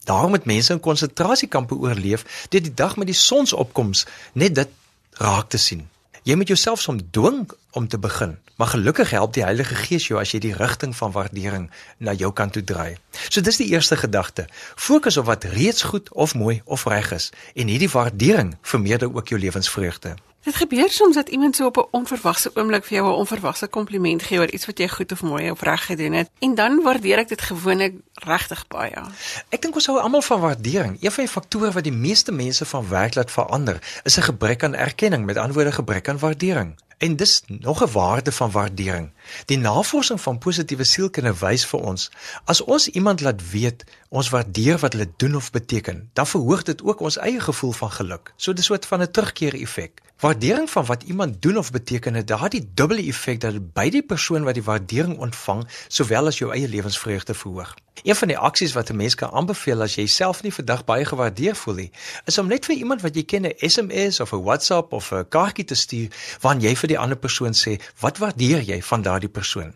Daarom 0.09 0.33
het 0.33 0.49
mense 0.49 0.73
in 0.73 0.81
konsentrasiekampe 0.81 1.75
oorleef 1.75 2.25
deur 2.49 2.65
die 2.65 2.75
dag 2.75 2.97
met 2.97 3.13
die 3.13 3.19
sonsopkoms 3.19 4.07
net 4.33 4.55
dit 4.55 4.73
raak 5.21 5.53
te 5.53 5.61
sien. 5.61 5.85
Jy 6.23 6.37
moet 6.39 6.47
jouself 6.47 6.81
som 6.81 7.01
dwing 7.11 7.51
om 7.71 7.89
te 7.89 7.99
begin. 7.99 8.39
Maar 8.57 8.67
gelukkig 8.67 9.11
help 9.11 9.33
die 9.35 9.43
Heilige 9.43 9.75
Gees 9.75 10.07
jou 10.07 10.21
as 10.21 10.31
jy 10.31 10.39
die 10.39 10.55
rigting 10.55 10.93
van 10.95 11.11
waardering 11.11 11.65
na 11.99 12.15
jou 12.15 12.31
kant 12.33 12.55
toe 12.55 12.63
draai. 12.63 12.95
So 13.27 13.43
dis 13.43 13.59
die 13.59 13.67
eerste 13.73 13.99
gedagte. 13.99 14.47
Fokus 14.77 15.19
op 15.19 15.27
wat 15.27 15.45
reeds 15.51 15.83
goed 15.83 16.13
of 16.13 16.37
mooi 16.39 16.61
of 16.65 16.87
reg 16.87 17.11
is 17.11 17.33
en 17.59 17.67
hierdie 17.67 17.91
waardering 17.91 18.55
vermeerder 18.63 19.11
ook 19.11 19.35
jou 19.35 19.41
lewensvreugde. 19.41 20.15
Dit 20.43 20.55
gebeur 20.55 20.91
soms 20.91 21.15
dat 21.15 21.29
iemand 21.29 21.57
so 21.57 21.67
op 21.67 21.77
'n 21.77 21.87
onverwagse 21.91 22.51
oomblik 22.55 22.85
vir 22.85 22.97
jou 22.97 23.09
'n 23.09 23.19
onverwagse 23.19 23.67
kompliment 23.67 24.23
gee 24.23 24.39
oor 24.39 24.51
iets 24.51 24.67
wat 24.67 24.79
jy 24.79 24.89
goed 24.89 25.13
of 25.13 25.23
mooi 25.23 25.51
of 25.51 25.61
reg 25.61 25.87
gedoen 25.87 26.13
het 26.13 26.31
en 26.39 26.55
dan 26.55 26.83
waardeer 26.83 27.19
ek 27.19 27.29
dit 27.29 27.43
gewoonlik 27.43 27.95
regtig 28.13 28.67
baie. 28.67 29.03
Ek 29.49 29.63
dink 29.63 29.75
ons 29.75 29.87
hou 29.87 29.99
almal 29.99 30.23
van 30.23 30.41
waardering. 30.41 30.97
Een 31.01 31.13
van 31.13 31.25
die 31.25 31.33
faktore 31.33 31.73
wat 31.73 31.85
die 31.85 31.93
meeste 31.93 32.33
mense 32.33 32.65
van 32.65 32.89
werk 32.89 33.15
laat 33.15 33.31
verander, 33.31 34.01
is 34.03 34.17
'n 34.17 34.23
gebrek 34.23 34.65
aan 34.65 34.75
erkenning, 34.75 35.25
met 35.25 35.37
ander 35.37 35.55
woorde 35.55 35.73
gebrek 35.73 36.09
aan 36.09 36.19
waardering. 36.19 36.75
En 37.03 37.17
dis 37.17 37.43
nog 37.47 37.83
'n 37.83 37.93
waarde 37.93 38.33
van 38.33 38.51
waardering. 38.51 39.13
Die 39.45 39.59
navorsing 39.59 40.21
van 40.21 40.39
positiewe 40.39 40.85
sielkunde 40.85 41.35
wys 41.39 41.67
vir 41.67 41.81
ons, 41.81 42.11
as 42.45 42.61
ons 42.61 42.89
iemand 42.89 43.21
laat 43.21 43.51
weet 43.51 43.85
ons 44.09 44.29
waardeer 44.29 44.79
wat 44.79 44.93
hulle 44.93 45.13
doen 45.17 45.37
of 45.37 45.51
beteken, 45.51 46.11
dan 46.13 46.27
verhoog 46.27 46.63
dit 46.63 46.83
ook 46.83 47.01
ons 47.01 47.19
eie 47.19 47.41
gevoel 47.41 47.73
van 47.73 47.91
geluk. 47.91 48.33
So 48.37 48.53
dis 48.53 48.65
'n 48.65 48.67
soort 48.67 48.87
van 48.87 49.01
'n 49.03 49.11
terugkeer 49.11 49.55
effek. 49.55 50.01
Waardering 50.19 50.71
van 50.71 50.85
wat 50.85 51.03
iemand 51.03 51.43
doen 51.43 51.57
of 51.59 51.71
beteken 51.71 52.15
het 52.15 52.27
daardie 52.27 52.71
dubbele 52.75 53.07
effek 53.07 53.41
dat 53.41 53.53
dit 53.53 53.73
by 53.73 53.91
die 53.91 54.03
persoon 54.03 54.45
wat 54.45 54.55
die 54.55 54.63
waardering 54.63 55.19
ontvang, 55.19 55.69
sowel 55.89 56.27
as 56.27 56.39
jou 56.39 56.53
eie 56.53 56.69
lewensvreugde 56.69 57.35
verhoog. 57.35 57.75
Een 58.03 58.17
van 58.17 58.29
die 58.29 58.39
aksies 58.39 58.73
wat 58.73 58.91
'n 58.91 58.97
mens 58.97 59.15
kan 59.15 59.31
aanbeveel 59.31 59.83
as 59.83 59.95
jy 59.95 60.07
self 60.07 60.43
nie 60.43 60.53
vandag 60.53 60.85
baie 60.85 61.05
gewaardeer 61.05 61.57
voel 61.57 61.75
nie, 61.75 61.91
is 62.25 62.39
om 62.39 62.47
net 62.47 62.65
vir 62.65 62.77
iemand 62.77 63.01
wat 63.01 63.15
jy 63.15 63.23
ken 63.23 63.47
'n 63.47 63.55
SMS 63.57 64.21
of 64.21 64.33
'n 64.33 64.43
WhatsApp 64.43 64.93
of 64.93 65.13
'n 65.13 65.29
kaartjie 65.29 65.65
te 65.65 65.75
stuur 65.75 66.09
waarin 66.41 66.63
jy 66.63 66.77
vir 66.77 66.89
die 66.93 67.01
ander 67.01 67.19
persoon 67.19 67.57
sê 67.57 67.79
wat 68.05 68.21
waardeer 68.23 68.63
jy 68.69 68.83
van 68.83 69.03
daardie 69.03 69.33
persoon. 69.33 69.75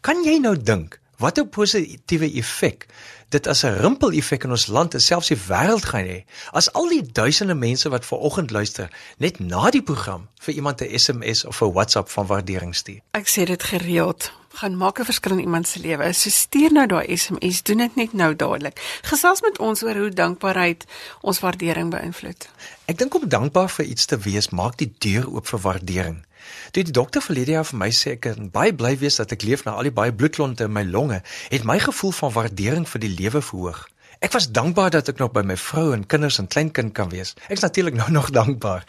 Kan 0.00 0.24
jy 0.24 0.38
nou 0.42 0.56
dink 0.56 1.00
wat 1.22 1.38
'n 1.38 1.48
positiewe 1.48 2.28
effek 2.40 2.86
dit 3.34 3.46
as 3.46 3.64
'n 3.64 3.78
rimpel 3.84 4.12
effek 4.12 4.44
in 4.44 4.50
ons 4.50 4.66
land 4.66 4.94
en 4.94 5.00
selfs 5.00 5.28
die 5.32 5.42
wêreld 5.48 5.84
gaan 5.84 6.06
hê 6.06 6.20
as 6.52 6.72
al 6.72 6.88
die 6.88 7.02
duisende 7.02 7.54
mense 7.54 7.88
wat 7.88 8.06
ver 8.06 8.18
oggend 8.18 8.50
luister 8.50 8.88
net 9.18 9.40
na 9.40 9.70
die 9.70 9.82
program 9.82 10.28
vir 10.44 10.54
iemand 10.54 10.80
'n 10.80 10.98
SMS 10.98 11.44
of 11.44 11.60
'n 11.62 11.72
WhatsApp 11.72 12.08
van 12.10 12.26
waardering 12.26 12.74
stuur. 12.74 13.00
Ek 13.10 13.28
sê 13.28 13.44
dit 13.44 13.62
gereeld 13.62 14.32
gaan 14.54 14.76
maak 14.76 14.98
'n 14.98 15.04
verskil 15.04 15.32
in 15.32 15.40
iemand 15.40 15.68
se 15.68 15.78
lewe. 15.80 16.12
So 16.12 16.30
stuur 16.30 16.72
nou 16.72 16.86
daai 16.86 17.16
SMS, 17.16 17.62
doen 17.62 17.76
dit 17.76 17.94
net 17.96 18.12
nou 18.12 18.36
dadelik. 18.36 18.98
Gesels 19.02 19.40
met 19.40 19.58
ons 19.58 19.82
oor 19.82 19.96
hoe 19.96 20.10
dankbaarheid 20.10 20.84
ons 21.20 21.40
waardering 21.40 21.90
beïnvloed. 21.90 22.48
Ek 22.84 22.98
dink 22.98 23.14
om 23.14 23.28
dankbaar 23.28 23.70
vir 23.70 23.84
iets 23.84 24.04
te 24.04 24.18
wees 24.18 24.48
maak 24.48 24.76
die 24.76 24.94
deur 24.98 25.30
oop 25.30 25.46
vir 25.46 25.60
waardering. 25.60 26.24
Toe 26.72 26.84
die 26.84 26.92
dokter 26.92 27.22
verlede 27.22 27.52
jaar 27.56 27.66
vir 27.68 27.78
my 27.78 27.90
sê 27.90 28.14
ek 28.16 28.20
kan 28.26 28.50
baie 28.50 28.74
bly 28.74 28.96
wees 28.98 29.16
dat 29.16 29.32
ek 29.32 29.42
leef 29.42 29.64
na 29.64 29.76
al 29.78 29.88
die 29.88 29.94
baie 29.94 30.12
bloedklonte 30.12 30.64
in 30.64 30.72
my 30.72 30.84
longe, 30.84 31.22
het 31.50 31.64
my 31.64 31.78
gevoel 31.78 32.12
van 32.12 32.32
waardering 32.32 32.88
vir 32.88 33.00
die 33.00 33.14
lewe 33.14 33.42
verhoog. 33.42 33.88
Ek 34.24 34.32
was 34.32 34.50
dankbaar 34.56 34.90
dat 34.94 35.08
ek 35.10 35.18
nog 35.20 35.32
by 35.34 35.42
my 35.44 35.56
vrou 35.56 35.90
en 35.92 36.06
kinders 36.06 36.38
en 36.40 36.46
kleinkind 36.48 36.94
kan 36.96 37.10
wees. 37.12 37.34
Ek's 37.52 37.64
natuurlik 37.64 37.98
nou 37.98 38.10
nog 38.18 38.30
dankbaar. 38.30 38.86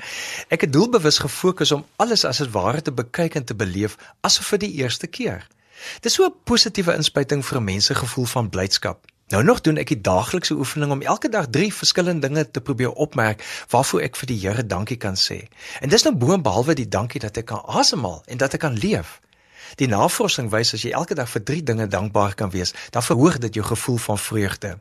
Ek 0.48 0.68
het 0.68 0.74
doelbewus 0.74 1.20
gefokus 1.24 1.74
om 1.76 1.86
alles 1.98 2.26
as 2.26 2.40
dit 2.44 2.54
ware 2.54 2.82
te 2.82 2.94
bekyk 2.96 3.36
en 3.36 3.44
te 3.44 3.58
beleef 3.58 3.98
asof 4.22 4.54
vir 4.54 4.64
die 4.64 4.74
eerste 4.84 5.08
keer. 5.08 5.48
Dis 6.02 6.16
so 6.16 6.26
'n 6.26 6.34
positiewe 6.44 6.96
inspuiting 6.96 7.44
vir 7.46 7.60
'n 7.60 7.64
mens 7.64 7.86
se 7.86 7.96
gevoel 7.96 8.26
van 8.26 8.50
blydskap. 8.50 9.15
Nou 9.34 9.44
nog 9.44 9.62
doen 9.62 9.78
ek 9.82 9.90
die 9.90 10.02
daaglikse 10.02 10.54
oefening 10.54 10.92
om 10.92 11.02
elke 11.02 11.30
dag 11.30 11.48
3 11.50 11.74
verskillende 11.74 12.28
dinge 12.28 12.52
te 12.52 12.62
probeer 12.62 12.92
opmerk 12.92 13.42
waarvoor 13.70 14.04
ek 14.06 14.20
vir 14.22 14.30
die 14.30 14.38
Here 14.44 14.66
dankie 14.66 14.98
kan 15.02 15.18
sê. 15.18 15.48
En 15.82 15.90
dis 15.90 16.06
nou 16.06 16.14
boonbehalwe 16.14 16.76
die 16.78 16.88
dankie 16.88 17.22
dat 17.24 17.38
ek 17.42 17.48
kan 17.50 17.64
asemhaal 17.66 18.22
en 18.30 18.38
dat 18.38 18.54
ek 18.54 18.62
kan 18.62 18.78
leef. 18.78 19.20
Die 19.82 19.90
navorsing 19.90 20.52
wys 20.54 20.76
as 20.78 20.86
jy 20.86 20.94
elke 20.94 21.18
dag 21.18 21.30
vir 21.30 21.44
3 21.44 21.64
dinge 21.72 21.88
dankbaar 21.88 22.36
kan 22.38 22.54
wees, 22.54 22.74
dan 22.94 23.04
verhoog 23.04 23.40
dit 23.42 23.58
jou 23.58 23.66
gevoel 23.66 23.98
van 23.98 24.22
vreugde. 24.22 24.78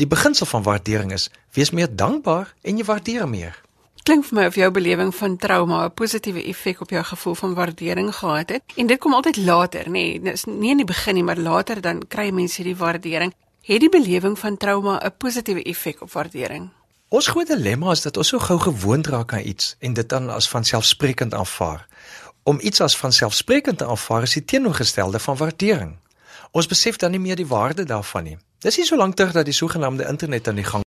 Die 0.00 0.08
beginsel 0.08 0.46
van 0.46 0.64
waardering 0.64 1.12
is: 1.12 1.28
wees 1.52 1.70
meer 1.70 1.92
dankbaar 1.92 2.54
en 2.62 2.80
jy 2.80 2.84
waardeer 2.88 3.28
meer. 3.28 3.60
Klink 4.02 4.24
vir 4.26 4.34
my 4.34 4.44
of 4.50 4.56
jou 4.58 4.66
belewing 4.74 5.12
van 5.14 5.36
trauma 5.38 5.84
'n 5.84 5.94
positiewe 5.94 6.42
effek 6.44 6.80
op 6.80 6.90
jou 6.90 7.02
gevoel 7.04 7.34
van 7.34 7.54
waardering 7.54 8.14
gehad 8.14 8.48
het. 8.48 8.62
En 8.76 8.86
dit 8.86 8.98
kom 8.98 9.14
altyd 9.14 9.36
later, 9.36 9.84
nê? 9.86 9.90
Nee, 9.90 10.20
dis 10.20 10.44
nie 10.44 10.70
in 10.70 10.76
die 10.76 10.84
begin 10.84 11.14
nie, 11.14 11.22
maar 11.22 11.36
later 11.36 11.80
dan 11.80 12.02
kry 12.08 12.30
mense 12.30 12.62
hierdie 12.62 12.76
waardering. 12.76 13.32
Het 13.62 13.80
die 13.80 13.88
belewing 13.88 14.38
van 14.38 14.56
trauma 14.56 14.98
'n 15.04 15.14
positiewe 15.18 15.62
effek 15.62 16.02
op 16.02 16.12
waardering? 16.12 16.70
Ons 17.08 17.26
groot 17.26 17.46
dilemma 17.46 17.90
is 17.90 18.00
dat 18.00 18.16
ons 18.16 18.28
so 18.28 18.38
gou 18.38 18.58
gewoond 18.58 19.06
raak 19.06 19.32
aan 19.32 19.46
iets 19.46 19.76
en 19.78 19.92
dit 19.92 20.08
dan 20.08 20.30
as 20.30 20.48
vanselfsprekend 20.48 21.34
aanvaar. 21.34 21.86
Om 22.42 22.58
iets 22.60 22.80
as 22.80 22.96
vanselfsprekend 22.96 23.78
te 23.78 23.86
aanvaar 23.86 24.22
is 24.22 24.32
die 24.32 24.44
teenoorgestelde 24.44 25.18
van 25.18 25.36
waardering. 25.36 25.96
Ons 26.50 26.66
besef 26.66 26.96
dan 26.96 27.10
nie 27.10 27.20
meer 27.20 27.36
die 27.36 27.46
waarde 27.46 27.84
daarvan 27.84 28.24
nie. 28.24 28.38
Dis 28.62 28.76
nie 28.76 28.86
so 28.86 28.96
lank 28.96 29.14
terug 29.14 29.32
dat 29.32 29.44
die 29.44 29.54
sogenaamde 29.54 30.06
internet 30.06 30.48
aan 30.48 30.54
die 30.54 30.64
gang 30.64 30.80